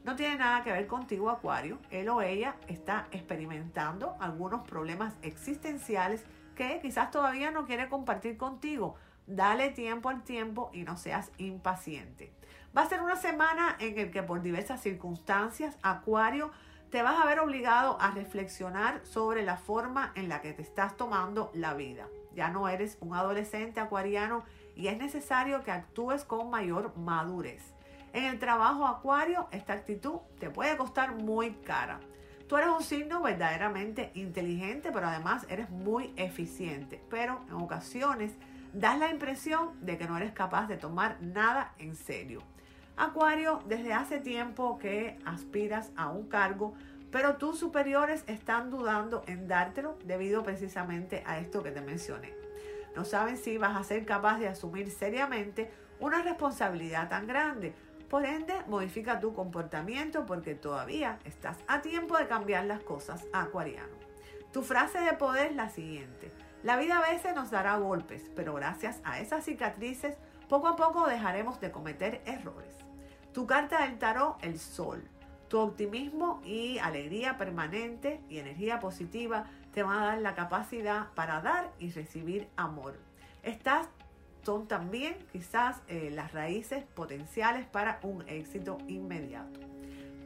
No 0.06 0.16
tiene 0.16 0.38
nada 0.38 0.64
que 0.64 0.72
ver 0.72 0.88
contigo, 0.88 1.30
Acuario. 1.30 1.80
Él 1.92 2.08
o 2.10 2.22
ella 2.22 2.56
está 2.68 3.08
experimentando 3.12 4.16
algunos 4.20 4.68
problemas 4.68 5.14
existenciales 5.22 6.24
que 6.56 6.80
quizás 6.82 7.12
todavía 7.12 7.52
no 7.52 7.66
quiere 7.66 7.90
compartir 7.90 8.38
contigo. 8.38 8.96
Dale 9.28 9.70
tiempo 9.72 10.10
al 10.10 10.24
tiempo 10.24 10.72
y 10.74 10.84
no 10.84 10.96
seas 10.96 11.32
impaciente. 11.38 12.34
Va 12.76 12.84
a 12.84 12.90
ser 12.90 13.02
una 13.02 13.18
semana 13.18 13.76
en 13.80 13.96
la 13.96 14.12
que 14.12 14.24
por 14.24 14.42
diversas 14.42 14.82
circunstancias, 14.82 15.78
Acuario, 15.84 16.52
te 16.90 17.04
vas 17.04 17.20
a 17.20 17.26
ver 17.26 17.40
obligado 17.40 18.02
a 18.02 18.12
reflexionar 18.12 19.02
sobre 19.04 19.44
la 19.44 19.58
forma 19.58 20.12
en 20.16 20.28
la 20.28 20.42
que 20.42 20.54
te 20.54 20.64
estás 20.64 20.98
tomando 20.98 21.52
la 21.54 21.76
vida. 21.76 22.08
Ya 22.34 22.50
no 22.50 22.68
eres 22.68 22.98
un 23.00 23.14
adolescente 23.14 23.80
acuariano 23.80 24.44
y 24.76 24.88
es 24.88 24.98
necesario 24.98 25.64
que 25.64 25.72
actúes 25.72 26.24
con 26.24 26.50
mayor 26.50 26.96
madurez. 26.98 27.74
En 28.14 28.24
el 28.24 28.40
trabajo 28.40 28.88
acuario, 28.88 29.48
esta 29.52 29.74
actitud 29.74 30.18
te 30.40 30.50
puede 30.50 30.78
costar 30.78 31.14
muy 31.14 31.52
cara. 31.52 32.00
Tú 32.48 32.58
eres 32.58 32.70
un 32.70 32.82
signo 32.82 33.22
verdaderamente 33.22 34.12
inteligente, 34.16 34.92
pero 34.92 35.08
además 35.08 35.46
eres 35.50 35.70
muy 35.70 36.12
eficiente. 36.16 37.04
Pero 37.08 37.42
en 37.50 37.54
ocasiones 37.54 38.34
das 38.74 38.98
la 38.98 39.12
impresión 39.12 39.74
de 39.86 40.00
que 40.00 40.08
no 40.08 40.18
eres 40.18 40.32
capaz 40.32 40.68
de 40.68 40.78
tomar 40.78 41.22
nada 41.22 41.74
en 41.78 41.96
serio. 41.96 42.42
Acuario, 43.00 43.62
desde 43.66 43.94
hace 43.94 44.20
tiempo 44.20 44.78
que 44.78 45.18
aspiras 45.26 45.92
a 45.96 46.10
un 46.10 46.28
cargo, 46.28 46.74
pero 47.12 47.38
tus 47.38 47.58
superiores 47.58 48.24
están 48.28 48.70
dudando 48.70 49.24
en 49.26 49.48
dártelo 49.48 49.98
debido 50.06 50.44
precisamente 50.44 51.24
a 51.26 51.40
esto 51.40 51.64
que 51.64 51.72
te 51.72 51.82
mencioné. 51.82 52.34
No 52.96 53.06
saben 53.06 53.38
si 53.38 53.58
vas 53.58 53.76
a 53.76 53.84
ser 53.84 54.06
capaz 54.06 54.38
de 54.38 54.48
asumir 54.48 54.92
seriamente 54.92 55.72
una 56.00 56.22
responsabilidad 56.22 57.10
tan 57.10 57.26
grande 57.26 57.74
por 58.10 58.26
ende, 58.26 58.56
modifica 58.66 59.20
tu 59.20 59.36
comportamiento 59.36 60.26
porque 60.26 60.56
todavía 60.56 61.20
estás 61.26 61.58
a 61.68 61.82
tiempo 61.82 62.18
de 62.18 62.28
cambiar 62.28 62.66
las 62.66 62.82
cosas, 62.82 63.28
acuariano. 63.34 63.94
Tu 64.52 64.64
frase 64.64 65.00
de 65.00 65.14
poder 65.14 65.52
es 65.52 65.56
la 65.56 65.70
siguiente. 65.70 66.32
La 66.64 66.78
vida 66.78 66.98
a 66.98 67.12
veces 67.12 67.36
nos 67.36 67.52
dará 67.52 67.78
golpes, 67.78 68.24
pero 68.36 68.56
gracias 68.56 69.00
a 69.04 69.20
esas 69.20 69.46
cicatrices, 69.46 70.18
poco 70.50 70.68
a 70.68 70.76
poco 70.76 71.08
dejaremos 71.08 71.62
de 71.62 71.72
cometer 71.72 72.22
errores. 72.26 72.76
Tu 73.34 73.46
carta 73.46 73.84
del 73.86 73.98
tarot, 74.00 74.44
el 74.44 74.60
sol. 74.60 75.08
Tu 75.48 75.58
optimismo 75.58 76.42
y 76.44 76.78
alegría 76.80 77.38
permanente 77.38 78.22
y 78.30 78.40
energía 78.40 78.80
positiva 78.80 79.46
te 79.74 79.84
van 79.84 80.00
a 80.00 80.06
dar 80.08 80.18
la 80.20 80.36
capacidad 80.36 81.08
para 81.14 81.42
dar 81.42 81.72
y 81.80 81.92
recibir 81.92 82.50
amor. 82.58 82.98
Estás 83.44 83.88
son 84.44 84.68
también 84.68 85.16
quizás 85.32 85.82
eh, 85.88 86.10
las 86.12 86.32
raíces 86.32 86.84
potenciales 86.96 87.68
para 87.68 88.00
un 88.02 88.24
éxito 88.28 88.80
inmediato. 88.88 89.60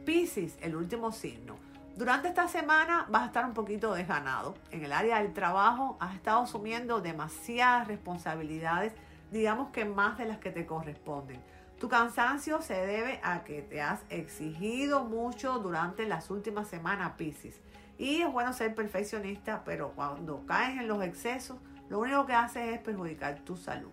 Piscis, 0.06 0.56
el 0.62 0.76
último 0.76 1.12
signo. 1.12 1.56
Durante 1.96 2.28
esta 2.28 2.48
semana 2.48 3.06
vas 3.10 3.24
a 3.24 3.26
estar 3.26 3.44
un 3.44 3.52
poquito 3.52 3.92
desganado. 3.92 4.54
En 4.70 4.82
el 4.82 4.92
área 4.92 5.18
del 5.22 5.34
trabajo 5.34 5.98
has 6.00 6.14
estado 6.14 6.40
asumiendo 6.42 7.00
demasiadas 7.02 7.86
responsabilidades, 7.86 8.94
digamos 9.34 9.70
que 9.70 9.84
más 9.84 10.16
de 10.16 10.26
las 10.26 10.38
que 10.38 10.52
te 10.52 10.64
corresponden. 10.64 11.42
Tu 11.80 11.88
cansancio 11.88 12.62
se 12.62 12.74
debe 12.74 13.18
a 13.24 13.42
que 13.42 13.62
te 13.62 13.82
has 13.82 14.00
exigido 14.08 15.02
mucho 15.02 15.58
durante 15.58 16.06
las 16.06 16.30
últimas 16.30 16.68
semanas, 16.68 17.14
Piscis. 17.16 17.60
Y 17.98 18.22
es 18.22 18.32
bueno 18.32 18.52
ser 18.52 18.76
perfeccionista, 18.76 19.64
pero 19.64 19.90
cuando 19.90 20.46
caes 20.46 20.78
en 20.78 20.86
los 20.86 21.02
excesos, 21.02 21.58
lo 21.88 21.98
único 21.98 22.26
que 22.26 22.32
haces 22.32 22.74
es 22.74 22.78
perjudicar 22.78 23.40
tu 23.40 23.56
salud. 23.56 23.90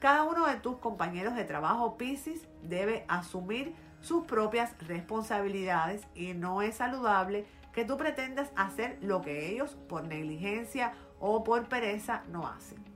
Cada 0.00 0.24
uno 0.24 0.48
de 0.48 0.56
tus 0.56 0.78
compañeros 0.78 1.36
de 1.36 1.44
trabajo 1.44 1.96
Pisces 1.96 2.48
debe 2.64 3.04
asumir 3.06 3.76
sus 4.00 4.24
propias 4.24 4.74
responsabilidades 4.88 6.08
y 6.16 6.34
no 6.34 6.60
es 6.60 6.74
saludable 6.74 7.46
que 7.72 7.84
tú 7.84 7.96
pretendas 7.96 8.50
hacer 8.56 8.98
lo 9.00 9.22
que 9.22 9.48
ellos 9.48 9.76
por 9.88 10.02
negligencia 10.02 10.92
o 11.20 11.44
por 11.44 11.68
pereza 11.68 12.24
no 12.32 12.48
hacen. 12.48 12.91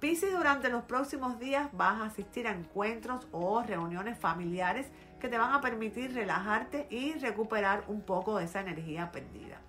Pisces 0.00 0.32
durante 0.32 0.70
los 0.70 0.84
próximos 0.84 1.38
días 1.38 1.68
vas 1.74 2.00
a 2.00 2.06
asistir 2.06 2.48
a 2.48 2.52
encuentros 2.52 3.28
o 3.32 3.62
reuniones 3.62 4.18
familiares 4.18 4.86
que 5.20 5.28
te 5.28 5.36
van 5.36 5.52
a 5.52 5.60
permitir 5.60 6.14
relajarte 6.14 6.86
y 6.88 7.12
recuperar 7.18 7.84
un 7.86 8.00
poco 8.00 8.38
de 8.38 8.46
esa 8.46 8.62
energía 8.62 9.12
perdida. 9.12 9.60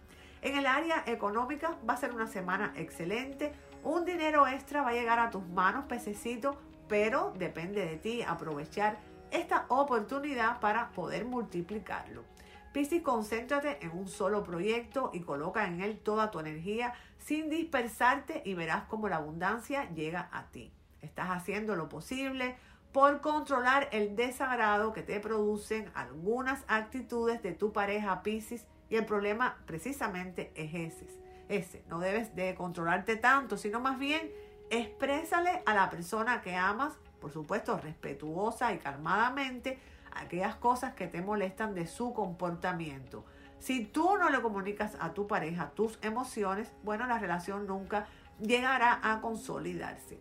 En 0.42 0.58
el 0.58 0.68
área 0.68 1.04
económica 1.06 1.76
va 1.88 1.96
a 1.96 1.98
ser 1.98 2.14
una 2.14 2.28
semana 2.28 2.72
excelente, 2.78 3.52
un 3.84 4.06
dinero 4.06 4.48
extra 4.48 4.82
va 4.82 4.92
a 4.92 4.94
llegar 4.94 5.20
a 5.20 5.32
tus 5.32 5.46
manos, 5.50 5.84
pececito, 5.88 6.58
pero 6.88 7.34
depende 7.38 7.86
de 7.86 7.98
ti 7.98 8.22
aprovechar 8.22 9.00
esta 9.32 9.66
oportunidad 9.68 10.62
para 10.62 10.92
poder 10.92 11.26
multiplicarlo. 11.26 12.24
Piscis, 12.72 13.02
concéntrate 13.02 13.80
en 13.82 13.92
un 13.92 14.08
solo 14.08 14.44
proyecto 14.44 15.10
y 15.14 15.22
coloca 15.22 15.68
en 15.68 15.82
él 15.82 16.00
toda 16.00 16.32
tu 16.32 16.40
energía 16.40 16.94
sin 17.18 17.50
dispersarte 17.50 18.42
y 18.46 18.54
verás 18.54 18.84
cómo 18.86 19.10
la 19.10 19.18
abundancia 19.18 19.90
llega 19.94 20.30
a 20.32 20.48
ti. 20.52 20.72
Estás 21.02 21.30
haciendo 21.30 21.76
lo 21.76 21.90
posible 21.90 22.56
por 22.94 23.20
controlar 23.22 23.90
el 23.92 24.16
desagrado 24.16 24.94
que 24.94 25.04
te 25.04 25.20
producen 25.20 25.92
algunas 25.96 26.64
actitudes 26.68 27.42
de 27.42 27.54
tu 27.54 27.74
pareja 27.74 28.24
Pisces 28.24 28.66
y 28.90 28.96
el 28.96 29.06
problema 29.06 29.58
precisamente 29.66 30.52
es 30.56 30.74
ese. 30.74 31.08
Ese, 31.50 31.84
no 31.90 32.00
debes 32.00 32.34
de 32.36 32.56
controlarte 32.56 33.18
tanto, 33.18 33.58
sino 33.58 33.82
más 33.82 34.00
bien 34.00 34.32
exprésale 34.70 35.62
a 35.66 35.74
la 35.74 35.90
persona 35.90 36.42
que 36.42 36.56
amas, 36.56 36.94
por 37.20 37.32
supuesto 37.32 37.78
respetuosa 37.78 38.74
y 38.74 38.78
calmadamente, 38.78 39.78
aquellas 40.16 40.56
cosas 40.56 40.94
que 40.94 41.08
te 41.08 41.22
molestan 41.22 41.74
de 41.74 41.88
su 41.88 42.14
comportamiento. 42.14 43.26
Si 43.60 43.86
tú 43.86 44.18
no 44.18 44.30
le 44.30 44.42
comunicas 44.42 44.98
a 45.00 45.14
tu 45.14 45.28
pareja 45.28 45.72
tus 45.76 46.00
emociones, 46.02 46.72
bueno, 46.84 47.06
la 47.06 47.20
relación 47.20 47.68
nunca 47.68 48.08
llegará 48.40 49.00
a 49.04 49.22
consolidarse. 49.22 50.20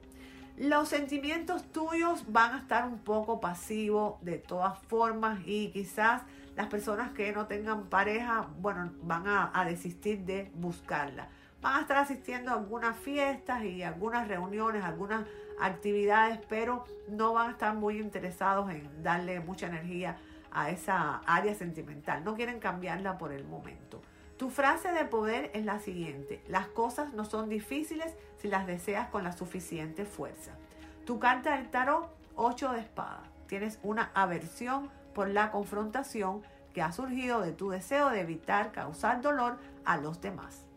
Los 0.56 0.88
sentimientos 0.88 1.72
tuyos 1.72 2.24
van 2.28 2.54
a 2.54 2.58
estar 2.58 2.86
un 2.86 2.98
poco 2.98 3.40
pasivos 3.40 4.22
de 4.22 4.36
todas 4.36 4.78
formas 4.88 5.40
y 5.46 5.70
quizás 5.70 6.22
las 6.54 6.66
personas 6.66 7.12
que 7.12 7.32
no 7.32 7.46
tengan 7.46 7.86
pareja, 7.86 8.48
bueno, 8.58 8.92
van 9.02 9.26
a, 9.26 9.50
a 9.58 9.64
desistir 9.64 10.24
de 10.26 10.50
buscarla. 10.54 11.28
Van 11.60 11.76
a 11.76 11.80
estar 11.82 11.98
asistiendo 11.98 12.50
a 12.50 12.54
algunas 12.54 12.96
fiestas 12.96 13.64
y 13.64 13.82
algunas 13.82 14.28
reuniones, 14.28 14.82
algunas 14.82 15.26
actividades, 15.60 16.40
pero 16.48 16.84
no 17.08 17.34
van 17.34 17.48
a 17.48 17.52
estar 17.52 17.74
muy 17.74 17.98
interesados 17.98 18.70
en 18.70 19.02
darle 19.02 19.40
mucha 19.40 19.66
energía 19.66 20.16
a 20.50 20.70
esa 20.70 21.18
área 21.26 21.54
sentimental. 21.54 22.24
No 22.24 22.34
quieren 22.34 22.60
cambiarla 22.60 23.18
por 23.18 23.32
el 23.32 23.44
momento. 23.44 24.00
Tu 24.38 24.48
frase 24.48 24.90
de 24.92 25.04
poder 25.04 25.50
es 25.52 25.66
la 25.66 25.80
siguiente. 25.80 26.42
Las 26.48 26.66
cosas 26.68 27.12
no 27.12 27.26
son 27.26 27.50
difíciles 27.50 28.14
si 28.38 28.48
las 28.48 28.66
deseas 28.66 29.08
con 29.08 29.22
la 29.22 29.32
suficiente 29.32 30.06
fuerza. 30.06 30.52
Tu 31.04 31.18
carta 31.18 31.56
del 31.56 31.70
tarot, 31.70 32.08
8 32.36 32.72
de 32.72 32.80
espada. 32.80 33.22
Tienes 33.48 33.78
una 33.82 34.10
aversión 34.14 34.88
por 35.14 35.28
la 35.28 35.50
confrontación 35.50 36.42
que 36.72 36.80
ha 36.80 36.92
surgido 36.92 37.42
de 37.42 37.52
tu 37.52 37.68
deseo 37.68 38.08
de 38.08 38.20
evitar 38.20 38.72
causar 38.72 39.20
dolor 39.20 39.58
a 39.84 39.98
los 39.98 40.22
demás. 40.22 40.69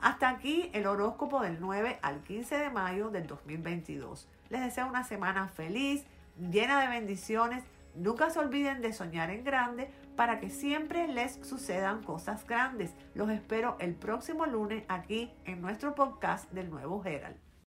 Hasta 0.00 0.30
aquí 0.30 0.70
el 0.72 0.86
horóscopo 0.86 1.42
del 1.42 1.60
9 1.60 1.98
al 2.00 2.22
15 2.22 2.56
de 2.56 2.70
mayo 2.70 3.10
del 3.10 3.26
2022. 3.26 4.28
Les 4.48 4.60
deseo 4.62 4.86
una 4.86 5.04
semana 5.04 5.48
feliz, 5.48 6.04
llena 6.38 6.80
de 6.80 6.88
bendiciones. 6.88 7.64
Nunca 7.94 8.30
se 8.30 8.38
olviden 8.38 8.80
de 8.80 8.94
soñar 8.94 9.30
en 9.30 9.44
grande 9.44 9.90
para 10.16 10.40
que 10.40 10.48
siempre 10.48 11.06
les 11.06 11.34
sucedan 11.46 12.02
cosas 12.02 12.46
grandes. 12.46 12.94
Los 13.14 13.28
espero 13.30 13.76
el 13.78 13.94
próximo 13.94 14.46
lunes 14.46 14.84
aquí 14.88 15.32
en 15.44 15.60
nuestro 15.60 15.94
podcast 15.94 16.50
del 16.52 16.70
nuevo 16.70 17.04
Herald. 17.04 17.49